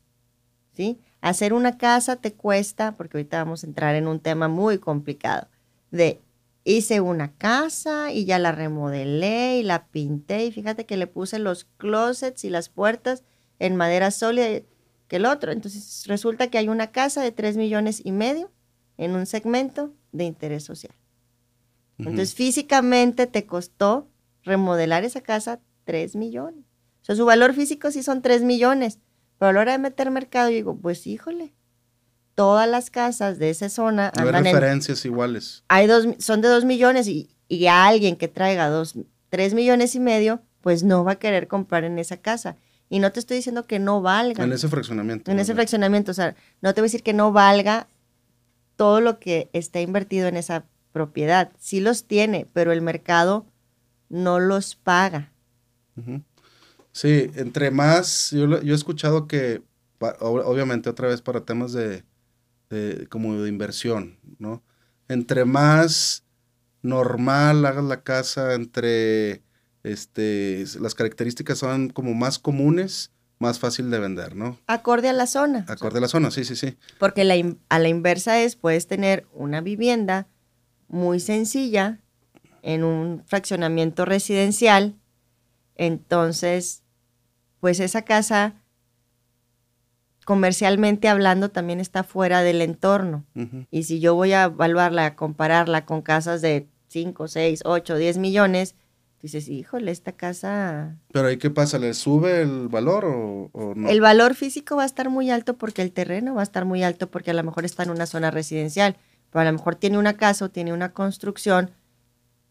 ¿sí? 0.72 1.02
Hacer 1.20 1.52
una 1.52 1.78
casa 1.78 2.16
te 2.16 2.32
cuesta, 2.32 2.96
porque 2.96 3.18
ahorita 3.18 3.44
vamos 3.44 3.66
a 3.66 3.68
entrar 3.68 3.96
en 3.96 4.08
un 4.08 4.22
tema 4.22 4.48
muy 4.48 4.78
complicado, 4.78 5.50
de 5.92 6.22
hice 6.64 7.02
una 7.02 7.34
casa 7.34 8.14
y 8.14 8.24
ya 8.24 8.40
la 8.40 8.54
remodelé 8.54 9.60
y 9.60 9.64
la 9.64 9.88
pinté 9.88 10.46
y 10.46 10.52
fíjate 10.54 10.86
que 10.86 10.96
le 10.96 11.08
puse 11.08 11.40
los 11.40 11.66
closets 11.78 12.46
y 12.46 12.50
las 12.50 12.70
puertas 12.70 13.24
en 13.60 13.76
madera 13.76 14.12
sólida 14.12 14.62
que 15.10 15.16
el 15.18 15.26
otro. 15.26 15.52
Entonces 15.52 16.06
resulta 16.08 16.48
que 16.48 16.58
hay 16.58 16.70
una 16.70 16.92
casa 16.92 17.22
de 17.22 17.34
3 17.34 17.58
millones 17.58 18.02
y 18.02 18.14
medio 18.14 18.50
en 18.98 19.16
un 19.16 19.26
segmento 19.26 19.94
de 20.18 20.26
interés 20.26 20.64
social. 20.64 20.94
Entonces 21.98 22.36
físicamente 22.36 23.26
te 23.26 23.46
costó 23.46 24.08
remodelar 24.44 25.04
esa 25.04 25.22
casa 25.22 25.60
3 25.86 26.16
millones. 26.16 26.66
O 27.02 27.06
sea, 27.06 27.16
su 27.16 27.26
valor 27.26 27.54
físico 27.54 27.90
sí 27.92 28.04
son 28.04 28.22
3 28.22 28.44
millones, 28.44 29.00
pero 29.40 29.50
a 29.50 29.54
la 29.54 29.62
hora 29.62 29.72
de 29.72 29.78
meter 29.80 30.12
mercado, 30.12 30.50
digo, 30.50 30.78
pues 30.78 31.08
híjole, 31.08 31.54
todas 32.36 32.70
las 32.70 32.92
casas 32.92 33.40
de 33.40 33.50
esa 33.50 33.70
zona 33.70 34.12
Hay 34.16 34.30
referencias 34.30 35.06
iguales. 35.06 35.64
Hay 35.70 35.88
dos, 35.88 36.08
son 36.20 36.42
de 36.42 36.50
dos 36.50 36.66
millones 36.66 37.08
y, 37.08 37.30
y 37.48 37.68
alguien 37.68 38.16
que 38.16 38.28
traiga 38.28 38.70
dos, 38.70 38.96
tres 39.30 39.54
millones 39.54 39.96
y 39.96 40.00
medio, 40.00 40.42
pues 40.62 40.84
no 40.84 41.04
va 41.04 41.14
a 41.14 41.20
querer 41.20 41.48
comprar 41.48 41.84
en 41.84 41.98
esa 41.98 42.18
casa. 42.18 42.58
Y 42.90 43.00
no 43.00 43.12
te 43.12 43.20
estoy 43.20 43.38
diciendo 43.38 43.66
que 43.66 43.80
no 43.80 44.02
valga. 44.02 44.44
En 44.44 44.54
ese 44.54 44.68
fraccionamiento. 44.68 45.32
En 45.32 45.40
ese 45.40 45.54
fraccionamiento, 45.54 46.12
o 46.12 46.14
sea, 46.14 46.36
no 46.62 46.74
te 46.74 46.82
voy 46.82 46.86
a 46.86 46.90
decir 46.90 47.04
que 47.04 47.14
no 47.14 47.32
valga 47.32 47.88
todo 48.78 49.02
lo 49.02 49.20
que 49.20 49.50
está 49.52 49.82
invertido 49.82 50.28
en 50.28 50.38
esa 50.38 50.66
propiedad. 50.94 51.52
Sí 51.60 51.82
los 51.82 52.06
tiene, 52.06 52.48
pero 52.54 52.72
el 52.72 52.82
mercado 52.82 53.46
no 54.08 54.40
los 54.40 54.76
paga. 54.76 55.34
Sí, 56.94 57.30
entre 57.36 57.72
más, 57.72 58.32
yo, 58.32 58.58
he 58.58 58.74
escuchado 58.74 59.28
que, 59.28 59.62
obviamente 60.00 60.90
otra 60.90 61.10
vez 61.10 61.22
para 61.22 61.42
temas 61.44 61.74
de, 61.74 62.04
como 63.10 63.42
de 63.42 63.50
inversión, 63.50 64.18
¿no? 64.40 64.64
Entre 65.10 65.44
más 65.46 66.24
normal 66.82 67.66
hagas 67.66 67.84
la 67.84 68.04
casa, 68.04 68.54
entre 68.54 69.44
este, 69.84 70.66
las 70.80 70.96
características 70.96 71.58
son 71.58 71.90
como 71.90 72.14
más 72.14 72.40
comunes, 72.40 73.12
más 73.40 73.60
fácil 73.60 73.90
de 73.92 74.00
vender, 74.00 74.36
¿no? 74.36 74.58
Acorde 74.68 75.10
a 75.10 75.14
la 75.14 75.28
zona. 75.28 75.66
Acorde 75.68 76.00
a 76.00 76.02
la 76.02 76.08
zona, 76.08 76.32
sí, 76.32 76.44
sí, 76.44 76.56
sí. 76.56 76.78
Porque 77.00 77.24
la, 77.24 77.36
a 77.70 77.80
la 77.80 77.88
inversa 77.88 78.40
es, 78.42 78.56
puedes 78.56 78.88
tener 78.88 79.28
una 79.34 79.62
vivienda 79.62 80.28
muy 80.88 81.20
sencilla 81.20 82.00
en 82.62 82.84
un 82.84 83.24
fraccionamiento 83.26 84.06
residencial, 84.06 84.96
entonces, 85.76 86.84
pues 87.60 87.80
esa 87.80 88.02
casa 88.02 88.56
comercialmente 90.26 91.08
hablando 91.08 91.52
también 91.52 91.80
está 91.80 92.04
fuera 92.04 92.42
del 92.42 92.62
entorno. 92.62 93.26
Y 93.72 93.84
si 93.84 94.02
yo 94.02 94.14
voy 94.14 94.34
a 94.34 94.44
evaluarla, 94.44 95.06
a 95.06 95.16
compararla 95.16 95.86
con 95.86 96.02
casas 96.02 96.42
de 96.42 96.68
5, 96.90 97.30
6, 97.30 97.62
8, 97.64 97.96
10 97.96 98.18
millones, 98.18 98.76
dices, 99.22 99.48
híjole, 99.50 99.92
esta 99.92 100.12
casa... 100.12 100.98
Pero 101.12 101.28
ahí 101.28 101.38
qué 101.38 101.50
pasa? 101.50 101.80
¿Le 101.80 101.94
sube 101.94 102.42
el 102.42 102.68
valor 102.68 103.06
o, 103.06 103.74
no? 103.76 103.90
El 103.90 104.02
valor 104.02 104.36
físico 104.36 104.76
va 104.76 104.84
a 104.84 104.86
estar 104.86 105.10
muy 105.10 105.30
alto 105.32 105.58
porque 105.58 105.82
el 105.82 105.92
terreno 105.92 106.36
va 106.36 106.42
a 106.42 106.44
estar 106.44 106.66
muy 106.66 106.84
alto 106.84 107.10
porque 107.10 107.32
a 107.32 107.34
lo 107.34 107.44
mejor 107.44 107.66
está 107.66 107.84
en 107.84 107.90
una 107.90 108.06
zona 108.06 108.32
residencial, 108.32 108.98
pero 109.32 109.42
a 109.42 109.46
lo 109.46 109.54
mejor 109.54 109.76
tiene 109.76 109.98
una 109.98 110.14
casa 110.14 110.46
o 110.46 110.50
tiene 110.50 110.74
una 110.74 110.94
construcción 110.94 111.72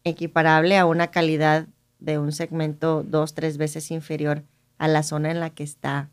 equiparable 0.03 0.77
a 0.77 0.85
una 0.85 1.07
calidad 1.07 1.67
de 1.99 2.17
un 2.17 2.31
segmento 2.31 3.03
dos, 3.03 3.33
tres 3.33 3.57
veces 3.57 3.91
inferior 3.91 4.43
a 4.77 4.87
la 4.87 5.03
zona 5.03 5.31
en 5.31 5.39
la 5.39 5.49
que 5.49 5.63
está 5.63 6.09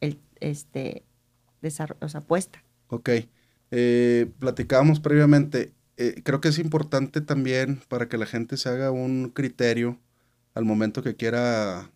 el, 0.00 0.18
este, 0.40 1.04
o 2.00 2.08
sea, 2.08 2.20
puesta. 2.20 2.62
Ok. 2.88 3.10
Eh, 3.70 4.30
platicábamos 4.38 5.00
previamente, 5.00 5.72
eh, 5.96 6.22
creo 6.24 6.40
que 6.40 6.48
es 6.48 6.58
importante 6.58 7.20
también 7.20 7.80
para 7.88 8.08
que 8.08 8.18
la 8.18 8.26
gente 8.26 8.56
se 8.56 8.68
haga 8.68 8.90
un 8.90 9.30
criterio 9.30 9.98
al 10.54 10.64
momento 10.64 11.02
que 11.02 11.16
quiera 11.16 11.90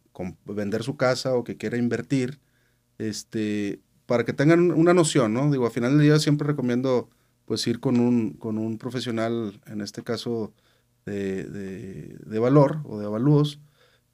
vender 0.44 0.82
su 0.82 0.96
casa 0.96 1.34
o 1.34 1.44
que 1.44 1.56
quiera 1.56 1.78
invertir, 1.78 2.40
este, 2.98 3.80
para 4.06 4.24
que 4.24 4.32
tengan 4.34 4.70
una 4.72 4.92
noción, 4.94 5.32
¿no? 5.32 5.50
Digo, 5.50 5.66
al 5.66 5.72
final 5.72 5.92
del 5.92 6.02
día 6.02 6.18
siempre 6.18 6.46
recomiendo 6.46 7.08
pues 7.46 7.66
ir 7.66 7.80
con 7.80 7.98
un, 8.00 8.34
con 8.34 8.58
un 8.58 8.78
profesional, 8.78 9.60
en 9.66 9.80
este 9.80 10.02
caso 10.02 10.52
de, 11.06 11.44
de, 11.44 12.38
valor 12.38 12.80
o 12.84 12.98
de 12.98 13.06
avalúos, 13.06 13.60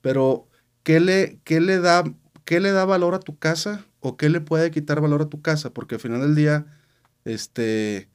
pero 0.00 0.48
¿qué 0.84 1.00
le, 1.00 1.40
qué 1.44 1.60
le 1.60 1.80
da 1.80 2.04
¿qué 2.46 2.60
le 2.60 2.72
da 2.72 2.86
valor 2.86 3.14
a 3.14 3.20
tu 3.20 3.38
casa 3.38 3.84
o 4.00 4.16
qué 4.16 4.30
le 4.30 4.40
puede 4.40 4.70
quitar 4.70 5.02
valor 5.02 5.22
a 5.22 5.28
tu 5.28 5.42
casa? 5.42 5.70
Porque 5.74 5.96
al 5.96 6.00
final 6.00 6.22
del 6.22 6.34
día, 6.34 6.66
este, 7.24 8.08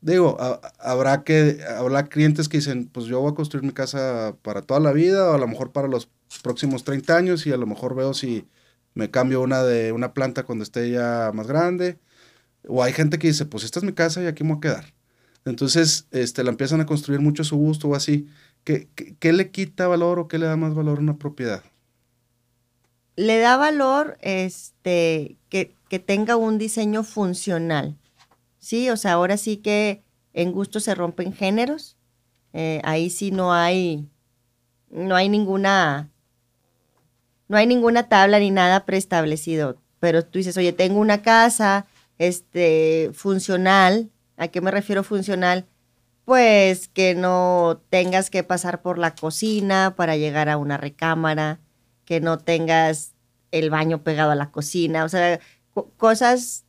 digo, 0.00 0.36
habrá 0.78 1.24
que, 1.24 1.60
habrá 1.76 2.06
clientes 2.06 2.48
que 2.48 2.58
dicen, 2.58 2.88
pues 2.88 3.06
yo 3.06 3.20
voy 3.20 3.32
a 3.32 3.34
construir 3.34 3.64
mi 3.64 3.72
casa 3.72 4.36
para 4.42 4.62
toda 4.62 4.80
la 4.80 4.92
vida 4.92 5.30
o 5.30 5.34
a 5.34 5.38
lo 5.38 5.48
mejor 5.48 5.72
para 5.72 5.88
los 5.88 6.08
próximos 6.42 6.84
30 6.84 7.16
años 7.16 7.46
y 7.46 7.52
a 7.52 7.56
lo 7.56 7.66
mejor 7.66 7.94
veo 7.94 8.14
si 8.14 8.46
me 8.94 9.10
cambio 9.10 9.40
una 9.40 9.62
de 9.62 9.92
una 9.92 10.14
planta 10.14 10.44
cuando 10.44 10.64
esté 10.64 10.90
ya 10.90 11.30
más 11.34 11.46
grande. 11.46 11.98
O 12.66 12.82
hay 12.82 12.92
gente 12.92 13.18
que 13.18 13.28
dice, 13.28 13.46
pues 13.46 13.64
esta 13.64 13.80
es 13.80 13.84
mi 13.84 13.92
casa 13.92 14.22
y 14.22 14.26
aquí 14.26 14.44
me 14.44 14.50
voy 14.50 14.58
a 14.58 14.60
quedar. 14.60 14.94
Entonces, 15.44 16.06
este, 16.10 16.44
la 16.44 16.50
empiezan 16.50 16.80
a 16.80 16.86
construir 16.86 17.20
mucho 17.20 17.42
a 17.42 17.46
su 17.46 17.56
gusto 17.56 17.88
o 17.88 17.94
así. 17.94 18.28
¿Qué, 18.64 18.88
qué 19.20 19.32
le 19.32 19.50
quita 19.50 19.88
valor 19.88 20.18
o 20.18 20.28
qué 20.28 20.38
le 20.38 20.46
da 20.46 20.56
más 20.56 20.74
valor 20.74 20.98
a 20.98 21.02
una 21.02 21.18
propiedad? 21.18 21.62
le 23.18 23.40
da 23.40 23.56
valor 23.56 24.16
este, 24.20 25.38
que, 25.48 25.74
tenga 25.98 26.36
un 26.36 26.56
diseño 26.56 27.02
funcional. 27.02 27.97
Sí, 28.58 28.90
o 28.90 28.96
sea, 28.96 29.12
ahora 29.12 29.36
sí 29.36 29.58
que 29.58 30.02
en 30.32 30.52
gusto 30.52 30.80
se 30.80 30.94
rompen 30.94 31.32
géneros. 31.32 31.96
Eh, 32.52 32.80
ahí 32.84 33.10
sí 33.10 33.30
no 33.30 33.52
hay, 33.52 34.08
no 34.90 35.16
hay 35.16 35.28
ninguna, 35.28 36.10
no 37.48 37.56
hay 37.56 37.66
ninguna 37.66 38.08
tabla 38.08 38.38
ni 38.38 38.50
nada 38.50 38.84
preestablecido. 38.84 39.80
Pero 40.00 40.24
tú 40.24 40.38
dices, 40.38 40.56
oye, 40.56 40.72
tengo 40.72 41.00
una 41.00 41.22
casa, 41.22 41.86
este, 42.18 43.10
funcional. 43.14 44.10
¿A 44.36 44.48
qué 44.48 44.60
me 44.60 44.70
refiero 44.70 45.02
funcional? 45.02 45.66
Pues 46.24 46.88
que 46.88 47.14
no 47.14 47.82
tengas 47.90 48.30
que 48.30 48.42
pasar 48.44 48.82
por 48.82 48.98
la 48.98 49.14
cocina 49.14 49.94
para 49.96 50.16
llegar 50.16 50.48
a 50.48 50.56
una 50.58 50.76
recámara, 50.76 51.60
que 52.04 52.20
no 52.20 52.38
tengas 52.38 53.14
el 53.50 53.70
baño 53.70 54.02
pegado 54.02 54.30
a 54.30 54.34
la 54.34 54.50
cocina, 54.50 55.04
o 55.04 55.08
sea, 55.08 55.40
cosas 55.96 56.64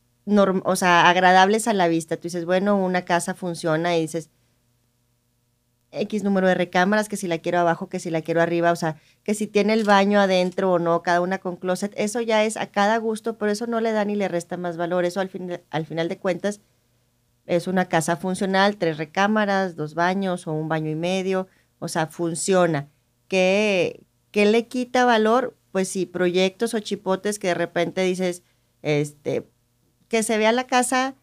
o 0.64 0.76
sea, 0.76 1.08
agradables 1.08 1.68
a 1.68 1.72
la 1.72 1.88
vista. 1.88 2.16
Tú 2.16 2.22
dices, 2.24 2.44
bueno, 2.44 2.76
una 2.76 3.02
casa 3.04 3.34
funciona 3.34 3.96
y 3.96 4.02
dices, 4.02 4.30
X 5.92 6.22
número 6.22 6.46
de 6.46 6.54
recámaras, 6.54 7.08
que 7.08 7.16
si 7.16 7.26
la 7.26 7.38
quiero 7.38 7.58
abajo, 7.58 7.88
que 7.88 7.98
si 7.98 8.10
la 8.10 8.22
quiero 8.22 8.40
arriba, 8.40 8.70
o 8.72 8.76
sea, 8.76 8.96
que 9.24 9.34
si 9.34 9.46
tiene 9.46 9.72
el 9.72 9.84
baño 9.84 10.20
adentro 10.20 10.72
o 10.72 10.78
no, 10.78 11.02
cada 11.02 11.20
una 11.20 11.38
con 11.38 11.56
closet, 11.56 11.92
eso 11.96 12.20
ya 12.20 12.44
es 12.44 12.56
a 12.56 12.66
cada 12.66 12.98
gusto, 12.98 13.38
pero 13.38 13.50
eso 13.50 13.66
no 13.66 13.80
le 13.80 13.92
da 13.92 14.04
ni 14.04 14.14
le 14.14 14.28
resta 14.28 14.56
más 14.56 14.76
valor. 14.76 15.04
Eso 15.04 15.20
al, 15.20 15.28
fin, 15.28 15.60
al 15.70 15.86
final 15.86 16.08
de 16.08 16.18
cuentas 16.18 16.60
es 17.46 17.66
una 17.66 17.86
casa 17.86 18.16
funcional, 18.16 18.76
tres 18.76 18.98
recámaras, 18.98 19.76
dos 19.76 19.94
baños 19.94 20.46
o 20.46 20.52
un 20.52 20.68
baño 20.68 20.90
y 20.90 20.94
medio, 20.94 21.48
o 21.80 21.88
sea, 21.88 22.06
funciona. 22.06 22.88
¿Qué, 23.28 24.04
qué 24.30 24.46
le 24.46 24.68
quita 24.68 25.04
valor? 25.04 25.56
pues 25.72 25.88
sí, 25.88 26.06
proyectos 26.06 26.74
o 26.74 26.80
chipotes 26.80 27.38
que 27.38 27.48
de 27.48 27.54
repente 27.54 28.02
dices, 28.02 28.42
este, 28.82 29.48
que 30.10 30.24
se 30.24 30.36
vea 30.36 30.50
la 30.50 30.66
casa 30.66 31.14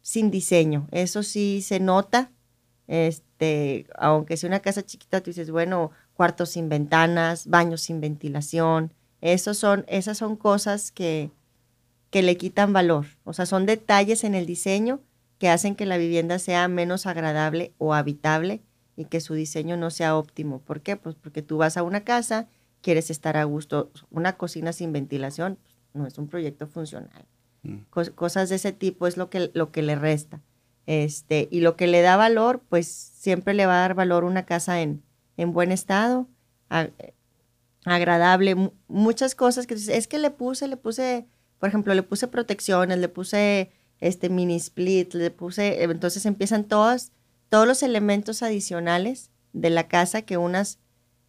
sin 0.00 0.30
diseño. 0.30 0.86
Eso 0.92 1.22
sí 1.22 1.60
se 1.60 1.80
nota. 1.80 2.30
Este, 2.86 3.86
aunque 3.96 4.38
sea 4.38 4.48
una 4.48 4.60
casa 4.60 4.86
chiquita, 4.86 5.20
tú 5.20 5.30
dices, 5.30 5.50
bueno, 5.50 5.90
cuartos 6.14 6.50
sin 6.50 6.68
ventanas, 6.68 7.48
baños 7.48 7.82
sin 7.82 8.00
ventilación. 8.00 8.94
Esos 9.20 9.58
son, 9.58 9.84
esas 9.88 10.18
son 10.18 10.36
cosas 10.36 10.92
que, 10.92 11.32
que 12.10 12.22
le 12.22 12.36
quitan 12.36 12.72
valor. 12.72 13.06
O 13.24 13.32
sea, 13.32 13.44
son 13.44 13.66
detalles 13.66 14.22
en 14.22 14.36
el 14.36 14.46
diseño 14.46 15.00
que 15.38 15.48
hacen 15.48 15.74
que 15.74 15.84
la 15.84 15.98
vivienda 15.98 16.38
sea 16.38 16.68
menos 16.68 17.06
agradable 17.06 17.74
o 17.78 17.92
habitable 17.92 18.62
y 18.96 19.06
que 19.06 19.20
su 19.20 19.34
diseño 19.34 19.76
no 19.76 19.90
sea 19.90 20.16
óptimo. 20.16 20.60
¿Por 20.60 20.80
qué? 20.80 20.96
Pues 20.96 21.16
porque 21.16 21.42
tú 21.42 21.58
vas 21.58 21.76
a 21.76 21.82
una 21.82 22.04
casa 22.04 22.46
quieres 22.82 23.10
estar 23.10 23.36
a 23.36 23.42
gusto. 23.42 23.90
Una 24.10 24.36
cocina 24.36 24.72
sin 24.72 24.92
ventilación 24.92 25.58
pues, 25.60 25.76
no 25.92 26.06
es 26.06 26.18
un 26.18 26.28
proyecto 26.28 26.68
funcional. 26.68 27.26
Mm. 27.68 28.10
cosas 28.14 28.48
de 28.48 28.56
ese 28.56 28.72
tipo 28.72 29.06
es 29.06 29.16
lo 29.16 29.30
que, 29.30 29.50
lo 29.54 29.70
que 29.70 29.82
le 29.82 29.96
resta. 29.96 30.42
Este, 30.86 31.48
y 31.50 31.60
lo 31.60 31.76
que 31.76 31.86
le 31.86 32.00
da 32.00 32.16
valor, 32.16 32.62
pues 32.68 32.88
siempre 32.88 33.52
le 33.54 33.66
va 33.66 33.76
a 33.76 33.80
dar 33.80 33.94
valor 33.94 34.24
una 34.24 34.46
casa 34.46 34.80
en, 34.80 35.02
en 35.36 35.52
buen 35.52 35.70
estado, 35.70 36.28
agradable, 37.84 38.72
muchas 38.88 39.34
cosas 39.34 39.66
que 39.66 39.74
es 39.74 40.08
que 40.08 40.18
le 40.18 40.30
puse, 40.30 40.66
le 40.66 40.76
puse, 40.76 41.26
por 41.58 41.68
ejemplo, 41.68 41.94
le 41.94 42.02
puse 42.02 42.26
protecciones, 42.28 42.98
le 42.98 43.08
puse 43.08 43.70
este 44.00 44.28
mini 44.30 44.56
split, 44.56 45.14
le 45.14 45.30
puse, 45.30 45.82
entonces 45.82 46.24
empiezan 46.26 46.64
todos, 46.64 47.12
todos 47.48 47.66
los 47.66 47.82
elementos 47.82 48.42
adicionales 48.42 49.30
de 49.52 49.70
la 49.70 49.88
casa 49.88 50.22
que 50.22 50.36
unas 50.36 50.78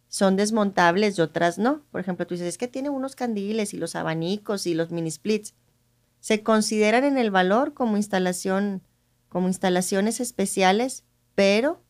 son 0.08 0.36
desmontables 0.36 1.18
y 1.18 1.22
otras 1.22 1.58
no. 1.58 1.82
Por 1.90 2.00
ejemplo, 2.00 2.26
tú 2.26 2.34
dices, 2.34 2.48
es 2.48 2.58
que 2.58 2.68
tiene 2.68 2.90
unos 2.90 3.14
candiles 3.14 3.74
y 3.74 3.76
los 3.76 3.94
abanicos 3.94 4.66
y 4.66 4.74
los 4.74 4.90
mini 4.90 5.10
splits. 5.10 5.54
Se 6.20 6.42
consideran 6.42 7.04
en 7.04 7.18
el 7.18 7.30
valor 7.30 7.74
como 7.74 7.96
instalación, 7.96 8.82
como 9.28 9.48
instalaciones 9.48 10.20
especiales, 10.20 11.04
pero 11.34 11.82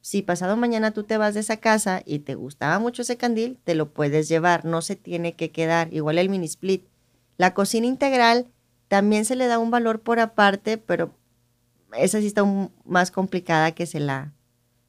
si 0.00 0.22
pasado 0.22 0.56
mañana 0.56 0.90
tú 0.90 1.04
te 1.04 1.16
vas 1.16 1.34
de 1.34 1.40
esa 1.40 1.58
casa 1.58 2.02
y 2.04 2.18
te 2.18 2.34
gustaba 2.34 2.80
mucho 2.80 3.02
ese 3.02 3.16
candil, 3.16 3.58
te 3.62 3.76
lo 3.76 3.92
puedes 3.92 4.28
llevar, 4.28 4.64
no 4.64 4.82
se 4.82 4.96
tiene 4.96 5.34
que 5.34 5.52
quedar. 5.52 5.94
Igual 5.94 6.18
el 6.18 6.28
mini 6.28 6.46
split. 6.46 6.84
La 7.36 7.54
cocina 7.54 7.86
integral 7.86 8.48
también 8.88 9.24
se 9.24 9.36
le 9.36 9.46
da 9.46 9.60
un 9.60 9.70
valor 9.70 10.00
por 10.00 10.18
aparte, 10.18 10.76
pero 10.76 11.14
esa 11.96 12.20
sí 12.20 12.26
está 12.26 12.44
más 12.84 13.10
complicada 13.10 13.72
que 13.72 13.86
se 13.86 14.00
la, 14.00 14.32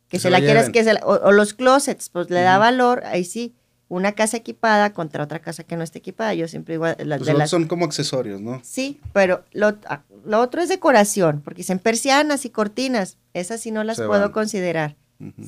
que 0.09 0.19
se, 0.19 0.29
la, 0.29 0.39
quieras, 0.39 0.69
que 0.69 0.83
se 0.83 0.95
o, 1.03 1.31
los 1.31 1.53
closets, 1.53 2.09
pues 2.09 2.29
le 2.29 2.41
da 2.41 2.57
valor, 2.57 3.03
ahí 3.05 3.23
sí, 3.23 3.55
una 3.93 4.13
casa 4.13 4.37
equipada 4.37 4.93
contra 4.93 5.23
otra 5.23 5.39
casa 5.39 5.63
que 5.63 5.75
no 5.75 5.83
esté 5.83 5.99
equipada, 5.99 6.33
yo 6.33 6.47
siempre 6.47 6.75
igual... 6.75 6.97
Pues 6.97 7.49
son 7.49 7.67
como 7.67 7.85
accesorios, 7.85 8.41
¿no? 8.41 8.59
Sí, 8.63 8.99
pero 9.13 9.43
lo, 9.51 9.77
ah, 9.87 10.01
lo, 10.25 10.39
otro 10.39 10.61
es 10.61 10.69
decoración, 10.69 11.41
porque 11.41 11.59
dicen 11.59 11.79
persianas 11.79 12.45
y 12.45 12.49
cortinas, 12.49 13.17
esas 13.33 13.61
sí 13.61 13.71
no 13.71 13.83
las 13.83 13.97
puedo 14.01 14.31
considerar, 14.31 14.95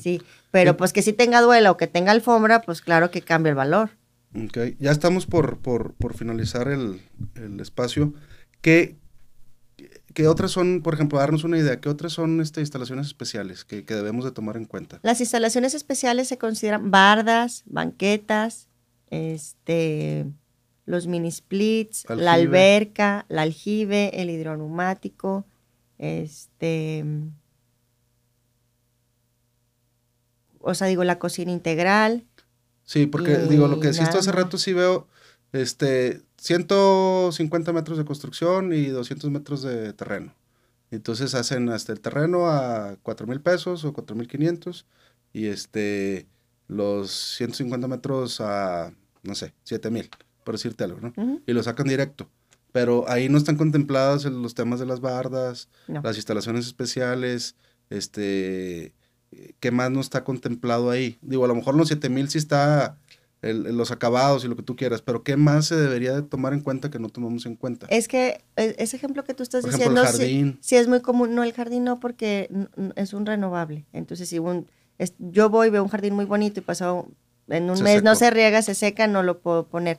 sí, 0.00 0.22
pero 0.50 0.76
pues 0.76 0.92
que 0.92 1.02
sí 1.02 1.12
tenga 1.12 1.40
duela 1.40 1.70
o 1.70 1.76
que 1.76 1.86
tenga 1.86 2.12
alfombra, 2.12 2.62
pues 2.62 2.80
claro 2.80 3.10
que 3.10 3.22
cambia 3.22 3.50
el 3.50 3.56
valor. 3.56 3.90
Ok, 4.34 4.58
ya 4.78 4.92
estamos 4.92 5.26
por, 5.26 5.58
por, 5.58 5.94
por 5.94 6.14
finalizar 6.14 6.68
el, 6.68 7.00
el 7.34 7.58
espacio. 7.58 8.12
¿Qué, 8.60 8.96
¿Qué 10.16 10.28
otras 10.28 10.50
son, 10.50 10.80
por 10.80 10.94
ejemplo, 10.94 11.18
darnos 11.18 11.44
una 11.44 11.58
idea, 11.58 11.78
qué 11.78 11.90
otras 11.90 12.14
son 12.14 12.40
este, 12.40 12.62
instalaciones 12.62 13.06
especiales 13.06 13.66
que, 13.66 13.82
debemos 13.82 14.24
de 14.24 14.32
tomar 14.32 14.56
en 14.56 14.64
cuenta? 14.64 14.98
Las 15.02 15.20
instalaciones 15.20 15.74
especiales 15.74 16.26
se 16.26 16.38
consideran 16.38 16.90
bardas, 16.90 17.64
banquetas, 17.66 18.70
este, 19.10 20.24
los 20.86 21.06
mini 21.06 21.30
splits, 21.30 22.06
la 22.08 22.32
alberca, 22.32 23.26
la 23.28 23.42
aljibe, 23.42 24.22
el 24.22 24.30
hidroneumático, 24.30 25.44
este, 25.98 27.04
o 30.60 30.72
sea, 30.72 30.86
digo, 30.86 31.04
la 31.04 31.18
cocina 31.18 31.52
integral. 31.52 32.24
Sí, 32.84 33.04
porque 33.04 33.36
digo, 33.36 33.68
lo 33.68 33.80
que 33.80 33.88
decís 33.88 34.08
hace 34.08 34.32
rato 34.32 34.56
sí 34.56 34.72
veo, 34.72 35.08
este, 35.52 36.22
150 36.46 37.72
metros 37.72 37.98
de 37.98 38.04
construcción 38.04 38.72
y 38.72 38.86
200 38.86 39.30
metros 39.30 39.62
de 39.62 39.92
terreno. 39.92 40.32
Entonces 40.90 41.34
hacen 41.34 41.68
hasta 41.68 41.92
el 41.92 42.00
terreno 42.00 42.46
a 42.46 42.96
4 43.02 43.26
mil 43.26 43.40
pesos 43.40 43.84
o 43.84 43.92
4 43.92 44.14
mil 44.14 44.28
500 44.28 44.86
y 45.32 45.46
este, 45.46 46.26
los 46.68 47.10
150 47.10 47.88
metros 47.88 48.40
a, 48.40 48.92
no 49.24 49.34
sé, 49.34 49.52
7 49.64 49.90
mil, 49.90 50.08
por 50.44 50.54
decirte 50.54 50.84
algo, 50.84 51.00
¿no? 51.00 51.40
Y 51.46 51.52
lo 51.52 51.62
sacan 51.62 51.88
directo. 51.88 52.28
Pero 52.70 53.08
ahí 53.08 53.28
no 53.28 53.38
están 53.38 53.56
contemplados 53.56 54.24
los 54.26 54.54
temas 54.54 54.78
de 54.78 54.86
las 54.86 55.00
bardas, 55.00 55.68
las 55.88 56.16
instalaciones 56.16 56.66
especiales, 56.66 57.56
este, 57.90 58.92
¿qué 59.60 59.70
más 59.70 59.90
no 59.90 60.00
está 60.00 60.22
contemplado 60.24 60.90
ahí? 60.90 61.18
Digo, 61.22 61.44
a 61.44 61.48
lo 61.48 61.54
mejor 61.54 61.74
los 61.74 61.88
7000 61.88 62.28
sí 62.28 62.38
está 62.38 62.98
los 63.42 63.90
acabados 63.90 64.44
y 64.44 64.48
lo 64.48 64.56
que 64.56 64.62
tú 64.62 64.76
quieras, 64.76 65.02
pero 65.02 65.22
¿qué 65.22 65.36
más 65.36 65.66
se 65.66 65.76
debería 65.76 66.14
de 66.14 66.22
tomar 66.22 66.52
en 66.52 66.60
cuenta 66.60 66.90
que 66.90 66.98
no 66.98 67.08
tomamos 67.08 67.46
en 67.46 67.56
cuenta? 67.56 67.86
Es 67.90 68.08
que 68.08 68.44
e, 68.56 68.74
ese 68.78 68.96
ejemplo 68.96 69.24
que 69.24 69.34
tú 69.34 69.42
estás 69.42 69.64
diciendo, 69.64 70.00
el 70.00 70.06
jardín. 70.06 70.58
Sí, 70.60 70.76
es 70.76 70.88
muy 70.88 71.00
común, 71.00 71.34
no 71.34 71.44
el 71.44 71.52
jardín 71.52 71.84
no 71.84 72.00
porque 72.00 72.48
es 72.96 73.12
un 73.12 73.26
renovable, 73.26 73.86
entonces 73.92 74.28
si 74.28 74.38
un, 74.38 74.66
yo 75.18 75.50
voy, 75.50 75.70
veo 75.70 75.82
un 75.82 75.88
jardín 75.88 76.14
muy 76.14 76.24
bonito 76.24 76.60
y 76.60 76.62
pasado 76.62 77.08
en 77.48 77.70
un 77.70 77.82
mes 77.82 78.02
no 78.02 78.14
se 78.14 78.30
riega, 78.30 78.62
se 78.62 78.74
seca, 78.74 79.06
no 79.06 79.22
lo 79.22 79.40
puedo 79.40 79.68
poner. 79.68 79.98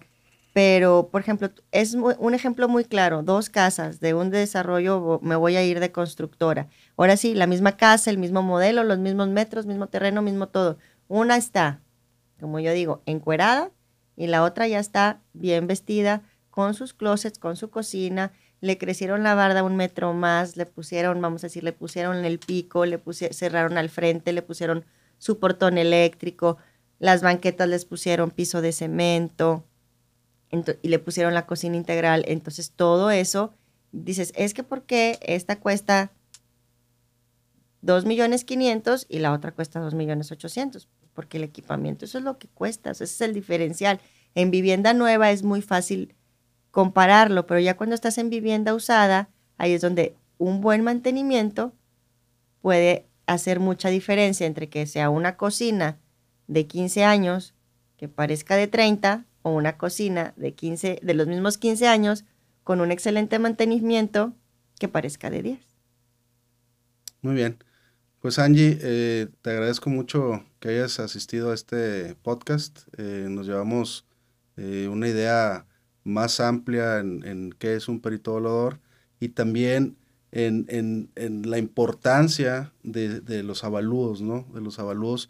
Pero, 0.53 1.09
por 1.11 1.21
ejemplo, 1.21 1.51
es 1.71 1.93
un 1.93 2.33
ejemplo 2.33 2.67
muy 2.67 2.83
claro, 2.83 3.21
dos 3.21 3.51
casas 3.51 3.99
de 3.99 4.15
un 4.15 4.31
desarrollo, 4.31 5.19
me 5.21 5.35
voy 5.35 5.55
a 5.55 5.63
ir 5.63 5.79
de 5.79 5.91
constructora. 5.91 6.67
Ahora 6.97 7.15
sí, 7.15 7.35
la 7.35 7.45
misma 7.45 7.77
casa, 7.77 8.09
el 8.09 8.17
mismo 8.17 8.41
modelo, 8.41 8.83
los 8.83 8.97
mismos 8.97 9.27
metros, 9.29 9.67
mismo 9.67 9.85
terreno, 9.85 10.23
mismo 10.23 10.47
todo. 10.47 10.79
Una 11.07 11.37
está, 11.37 11.81
como 12.39 12.59
yo 12.59 12.71
digo, 12.71 13.01
encuerada 13.05 13.71
y 14.15 14.27
la 14.27 14.43
otra 14.43 14.67
ya 14.67 14.79
está 14.79 15.21
bien 15.33 15.67
vestida, 15.67 16.23
con 16.49 16.73
sus 16.73 16.93
closets, 16.93 17.37
con 17.37 17.55
su 17.55 17.69
cocina, 17.69 18.31
le 18.61 18.79
crecieron 18.79 19.21
la 19.21 19.35
barda 19.35 19.61
un 19.61 19.75
metro 19.75 20.13
más, 20.13 20.57
le 20.57 20.65
pusieron, 20.65 21.21
vamos 21.21 21.43
a 21.43 21.47
decir, 21.47 21.63
le 21.63 21.73
pusieron 21.73 22.25
el 22.25 22.39
pico, 22.39 22.85
le 22.85 22.97
pusieron, 22.97 23.35
cerraron 23.35 23.77
al 23.77 23.89
frente, 23.89 24.33
le 24.33 24.41
pusieron 24.41 24.83
su 25.19 25.37
portón 25.37 25.77
eléctrico, 25.77 26.57
las 26.99 27.21
banquetas 27.21 27.69
les 27.69 27.85
pusieron 27.85 28.31
piso 28.31 28.61
de 28.61 28.71
cemento 28.71 29.65
y 30.81 30.87
le 30.87 30.99
pusieron 30.99 31.33
la 31.35 31.45
cocina 31.45 31.75
integral. 31.75 32.23
Entonces 32.27 32.71
todo 32.71 33.11
eso, 33.11 33.53
dices, 33.91 34.33
es 34.35 34.53
que 34.55 34.63
¿por 34.63 34.83
qué 34.83 35.19
esta 35.21 35.59
cuesta 35.59 36.11
2 37.81 38.05
millones 38.05 38.43
500 38.45 39.05
y 39.09 39.19
la 39.19 39.31
otra 39.33 39.51
cuesta 39.51 39.79
2 39.79 39.93
millones 39.93 40.31
800? 40.31 40.89
Porque 41.17 41.37
el 41.37 41.43
equipamiento, 41.43 42.05
eso 42.05 42.19
es 42.19 42.23
lo 42.23 42.37
que 42.37 42.47
cuesta, 42.47 42.91
ese 42.91 43.05
es 43.05 43.21
el 43.21 43.33
diferencial. 43.33 43.99
En 44.35 44.51
vivienda 44.51 44.93
nueva 44.93 45.31
es 45.31 45.41
muy 45.41 45.63
fácil 45.63 46.13
compararlo, 46.69 47.47
pero 47.47 47.59
ya 47.59 47.75
cuando 47.75 47.95
estás 47.95 48.19
en 48.19 48.29
vivienda 48.29 48.75
usada, 48.75 49.27
ahí 49.57 49.73
es 49.73 49.81
donde 49.81 50.15
un 50.37 50.61
buen 50.61 50.83
mantenimiento 50.83 51.73
puede 52.61 53.07
hacer 53.25 53.59
mucha 53.59 53.89
diferencia 53.89 54.45
entre 54.45 54.69
que 54.69 54.85
sea 54.85 55.09
una 55.09 55.37
cocina 55.37 55.97
de 56.45 56.67
15 56.67 57.03
años 57.03 57.55
que 57.97 58.07
parezca 58.07 58.55
de 58.55 58.67
30 58.67 59.25
o 59.41 59.49
una 59.49 59.75
cocina 59.75 60.35
de 60.35 60.53
15 60.53 60.99
de 61.01 61.13
los 61.15 61.25
mismos 61.25 61.57
15 61.57 61.87
años 61.87 62.25
con 62.63 62.79
un 62.79 62.91
excelente 62.91 63.39
mantenimiento 63.39 64.33
que 64.77 64.87
parezca 64.87 65.31
de 65.31 65.41
10. 65.41 65.59
Muy 67.23 67.33
bien. 67.33 67.57
Pues 68.19 68.39
Angie, 68.39 68.77
eh, 68.81 69.27
te 69.43 69.51
agradezco 69.51 69.89
mucho 69.91 70.43
que 70.59 70.69
hayas 70.69 70.99
asistido 70.99 71.51
a 71.51 71.53
este 71.53 72.15
podcast. 72.15 72.79
Eh, 72.97 73.27
nos 73.29 73.45
llevamos 73.45 74.07
eh, 74.57 74.87
una 74.91 75.07
idea 75.07 75.67
más 76.03 76.39
amplia 76.39 76.99
en, 76.99 77.53
qué 77.59 77.75
es 77.75 77.87
un 77.87 78.01
perito 78.01 78.39
y 79.19 79.29
también 79.29 79.97
en, 80.31 81.11
la 81.45 81.57
importancia 81.59 82.73
de, 82.83 83.43
los 83.43 83.63
avalúos, 83.63 84.21
¿no? 84.21 84.47
De 84.53 84.61
los 84.61 84.79
avalúos, 84.79 85.29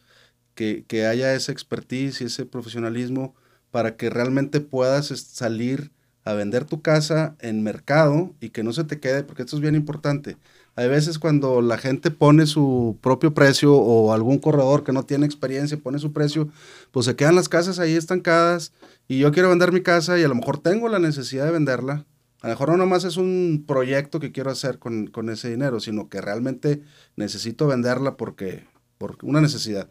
que, 0.55 0.85
haya 1.05 1.33
esa 1.35 1.51
expertise 1.51 2.21
y 2.21 2.25
ese 2.25 2.45
profesionalismo 2.45 3.35
para 3.71 3.97
que 3.97 4.09
realmente 4.09 4.61
puedas 4.61 5.07
salir 5.07 5.91
a 6.27 6.33
vender 6.33 6.65
tu 6.65 6.81
casa 6.81 7.35
en 7.39 7.63
mercado 7.63 8.35
y 8.41 8.49
que 8.49 8.61
no 8.61 8.73
se 8.73 8.83
te 8.83 8.99
quede, 8.99 9.23
porque 9.23 9.43
esto 9.43 9.55
es 9.55 9.61
bien 9.61 9.75
importante. 9.75 10.35
Hay 10.75 10.89
veces 10.89 11.19
cuando 11.19 11.61
la 11.61 11.77
gente 11.77 12.11
pone 12.11 12.45
su 12.45 12.97
propio 13.01 13.33
precio 13.33 13.73
o 13.73 14.11
algún 14.11 14.37
corredor 14.37 14.83
que 14.83 14.91
no 14.91 15.03
tiene 15.03 15.25
experiencia 15.25 15.77
pone 15.77 15.99
su 15.99 16.11
precio, 16.11 16.49
pues 16.91 17.05
se 17.05 17.15
quedan 17.15 17.35
las 17.35 17.47
casas 17.47 17.79
ahí 17.79 17.93
estancadas 17.93 18.73
y 19.07 19.19
yo 19.19 19.31
quiero 19.31 19.47
vender 19.49 19.71
mi 19.71 19.81
casa 19.81 20.19
y 20.19 20.23
a 20.23 20.27
lo 20.27 20.35
mejor 20.35 20.57
tengo 20.57 20.89
la 20.89 20.99
necesidad 20.99 21.45
de 21.45 21.51
venderla. 21.51 22.05
A 22.41 22.47
lo 22.47 22.53
mejor 22.53 22.69
no 22.69 22.77
nomás 22.77 23.05
es 23.05 23.15
un 23.15 23.63
proyecto 23.65 24.19
que 24.19 24.33
quiero 24.33 24.51
hacer 24.51 24.79
con, 24.79 25.29
ese 25.29 25.49
dinero, 25.49 25.79
sino 25.79 26.09
que 26.09 26.19
realmente 26.19 26.83
necesito 27.15 27.67
venderla 27.67 28.17
porque, 28.17 28.65
por 28.97 29.17
una 29.23 29.39
necesidad. 29.39 29.89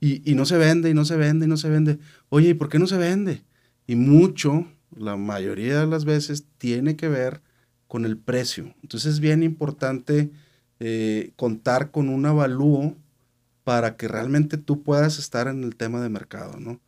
Y, 0.00 0.34
no 0.34 0.46
se 0.46 0.56
vende, 0.56 0.88
y 0.88 0.94
no 0.94 1.04
se 1.04 1.16
vende, 1.16 1.44
y 1.44 1.48
no 1.48 1.58
se 1.58 1.68
vende. 1.68 1.98
Oye, 2.30 2.50
¿y 2.50 2.54
por 2.54 2.70
qué 2.70 2.78
no 2.78 2.86
se 2.86 2.96
vende? 2.96 3.44
Y 3.86 3.94
mucho, 3.94 4.66
la 4.96 5.16
mayoría 5.16 5.80
de 5.80 5.86
las 5.86 6.04
veces, 6.04 6.44
tiene 6.58 6.96
que 6.96 7.08
ver 7.08 7.42
con 7.86 8.04
el 8.04 8.16
precio. 8.16 8.74
Entonces 8.82 9.14
es 9.14 9.20
bien 9.20 9.42
importante 9.42 10.30
eh, 10.80 11.32
contar 11.36 11.90
con 11.90 12.08
un 12.08 12.26
avalúo 12.26 12.94
para 13.64 13.96
que 13.96 14.08
realmente 14.08 14.58
tú 14.58 14.82
puedas 14.82 15.18
estar 15.18 15.48
en 15.48 15.64
el 15.64 15.76
tema 15.76 16.00
de 16.00 16.08
mercado, 16.08 16.58
¿no? 16.58 16.80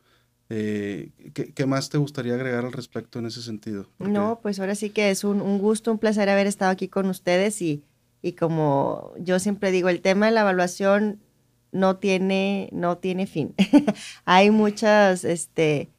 Eh, 0.51 1.11
¿qué, 1.33 1.65
más 1.67 1.89
te 1.89 1.99
gustaría 1.99 2.33
agregar 2.33 2.65
al 2.65 2.71
respecto 2.71 3.19
en 3.19 3.27
ese 3.27 3.43
sentido? 3.43 3.87
No, 3.99 4.39
pues 4.41 4.59
ahora 4.59 4.73
sí 4.73 4.89
que 4.89 5.11
es 5.11 5.23
un, 5.23 5.59
gusto, 5.59 5.91
un 5.91 5.99
placer 5.99 6.27
haber 6.27 6.47
estado 6.47 6.71
aquí 6.71 6.87
con 6.87 7.05
ustedes 7.07 7.61
y, 7.61 7.83
y, 8.23 8.33
como 8.33 9.13
yo 9.19 9.37
siempre 9.39 9.71
digo, 9.71 9.89
el 9.89 10.01
tema 10.01 10.25
de 10.25 10.31
la 10.31 10.41
evaluación 10.41 11.19
no 11.71 11.97
tiene, 11.97 12.69
no 12.71 12.97
tiene 12.97 13.27
fin. 13.27 13.53
Hay 14.25 14.49
muchas, 14.49 15.23
este, 15.23 15.89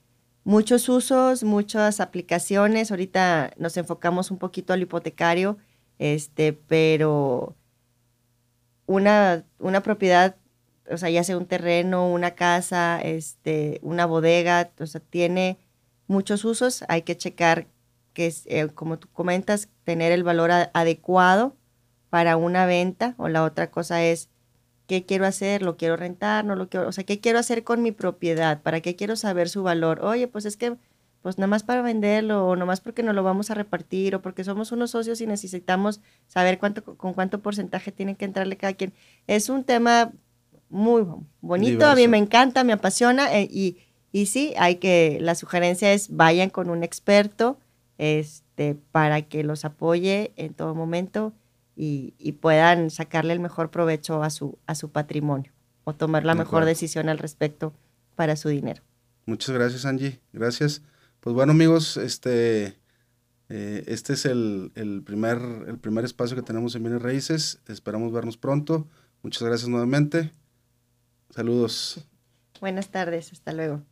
muchos 0.44 0.88
usos, 0.88 1.44
muchas 1.44 2.00
aplicaciones. 2.00 2.90
Ahorita 2.90 3.52
nos 3.58 3.76
enfocamos 3.76 4.30
un 4.30 4.38
poquito 4.38 4.72
al 4.72 4.82
hipotecario, 4.82 5.58
este, 5.98 6.52
pero 6.52 7.56
una, 8.86 9.44
una 9.58 9.82
propiedad 9.82 10.36
o 10.90 10.96
sea, 10.96 11.08
ya 11.10 11.24
sea 11.24 11.36
un 11.36 11.46
terreno, 11.46 12.10
una 12.10 12.32
casa, 12.32 13.00
este, 13.00 13.78
una 13.82 14.06
bodega, 14.06 14.72
o 14.78 14.86
sea, 14.86 15.00
tiene 15.00 15.58
muchos 16.06 16.44
usos. 16.44 16.84
Hay 16.88 17.02
que 17.02 17.16
checar 17.16 17.68
que, 18.12 18.26
es, 18.26 18.44
eh, 18.46 18.68
como 18.74 18.98
tú 18.98 19.08
comentas, 19.12 19.68
tener 19.84 20.12
el 20.12 20.24
valor 20.24 20.50
adecuado 20.50 21.56
para 22.10 22.36
una 22.36 22.66
venta. 22.66 23.14
O 23.18 23.28
la 23.28 23.44
otra 23.44 23.70
cosa 23.70 24.02
es, 24.04 24.28
¿qué 24.90 25.06
quiero 25.06 25.24
hacer? 25.24 25.62
¿Lo 25.62 25.76
quiero 25.76 25.96
rentar? 25.96 26.44
¿No 26.44 26.56
lo 26.56 26.68
quiero? 26.68 26.88
O 26.88 26.90
sea, 26.90 27.04
¿qué 27.04 27.20
quiero 27.20 27.38
hacer 27.38 27.62
con 27.62 27.80
mi 27.80 27.92
propiedad? 27.92 28.60
¿Para 28.60 28.80
qué 28.80 28.96
quiero 28.96 29.14
saber 29.14 29.48
su 29.48 29.62
valor? 29.62 30.04
Oye, 30.04 30.26
pues 30.26 30.46
es 30.46 30.56
que, 30.56 30.74
pues 31.22 31.38
nada 31.38 31.46
más 31.46 31.62
para 31.62 31.80
venderlo, 31.80 32.44
o 32.44 32.56
nada 32.56 32.66
más 32.66 32.80
porque 32.80 33.04
no 33.04 33.12
lo 33.12 33.22
vamos 33.22 33.52
a 33.52 33.54
repartir, 33.54 34.16
o 34.16 34.20
porque 34.20 34.42
somos 34.42 34.72
unos 34.72 34.90
socios 34.90 35.20
y 35.20 35.28
necesitamos 35.28 36.00
saber 36.26 36.58
cuánto, 36.58 36.82
con 36.82 37.14
cuánto 37.14 37.38
porcentaje 37.38 37.92
tiene 37.92 38.16
que 38.16 38.24
entrarle 38.24 38.56
cada 38.56 38.72
quien. 38.72 38.92
Es 39.28 39.48
un 39.48 39.62
tema 39.62 40.10
muy 40.70 41.06
bonito, 41.40 41.86
a 41.86 41.94
mí 41.94 42.08
me 42.08 42.18
encanta, 42.18 42.64
me 42.64 42.72
apasiona 42.72 43.32
eh, 43.38 43.46
y, 43.48 43.76
y 44.10 44.26
sí, 44.26 44.54
hay 44.58 44.76
que, 44.76 45.18
la 45.20 45.36
sugerencia 45.36 45.92
es 45.92 46.16
vayan 46.16 46.50
con 46.50 46.68
un 46.68 46.82
experto 46.82 47.60
este, 47.96 48.74
para 48.90 49.22
que 49.22 49.44
los 49.44 49.64
apoye 49.64 50.32
en 50.34 50.52
todo 50.52 50.74
momento 50.74 51.32
y, 51.82 52.32
puedan 52.32 52.90
sacarle 52.90 53.32
el 53.32 53.40
mejor 53.40 53.70
provecho 53.70 54.22
a 54.22 54.28
su, 54.28 54.58
a 54.66 54.74
su 54.74 54.90
patrimonio 54.90 55.52
o 55.84 55.94
tomar 55.94 56.26
la 56.26 56.34
mejor 56.34 56.66
decisión 56.66 57.08
al 57.08 57.16
respecto 57.16 57.72
para 58.16 58.36
su 58.36 58.50
dinero. 58.50 58.82
Muchas 59.24 59.54
gracias, 59.54 59.86
Angie. 59.86 60.20
Gracias. 60.32 60.82
Pues 61.20 61.34
bueno, 61.34 61.52
amigos, 61.52 61.96
este, 61.96 62.76
eh, 63.48 63.84
este 63.86 64.12
es 64.12 64.26
el, 64.26 64.72
el, 64.74 65.02
primer, 65.02 65.38
el 65.68 65.78
primer 65.78 66.04
espacio 66.04 66.36
que 66.36 66.42
tenemos 66.42 66.74
en 66.74 66.82
Bienes 66.82 67.00
Raíces. 67.00 67.60
Esperamos 67.66 68.12
vernos 68.12 68.36
pronto. 68.36 68.86
Muchas 69.22 69.42
gracias 69.42 69.68
nuevamente. 69.70 70.32
Saludos. 71.30 72.06
Buenas 72.60 72.90
tardes, 72.90 73.32
hasta 73.32 73.52
luego. 73.54 73.82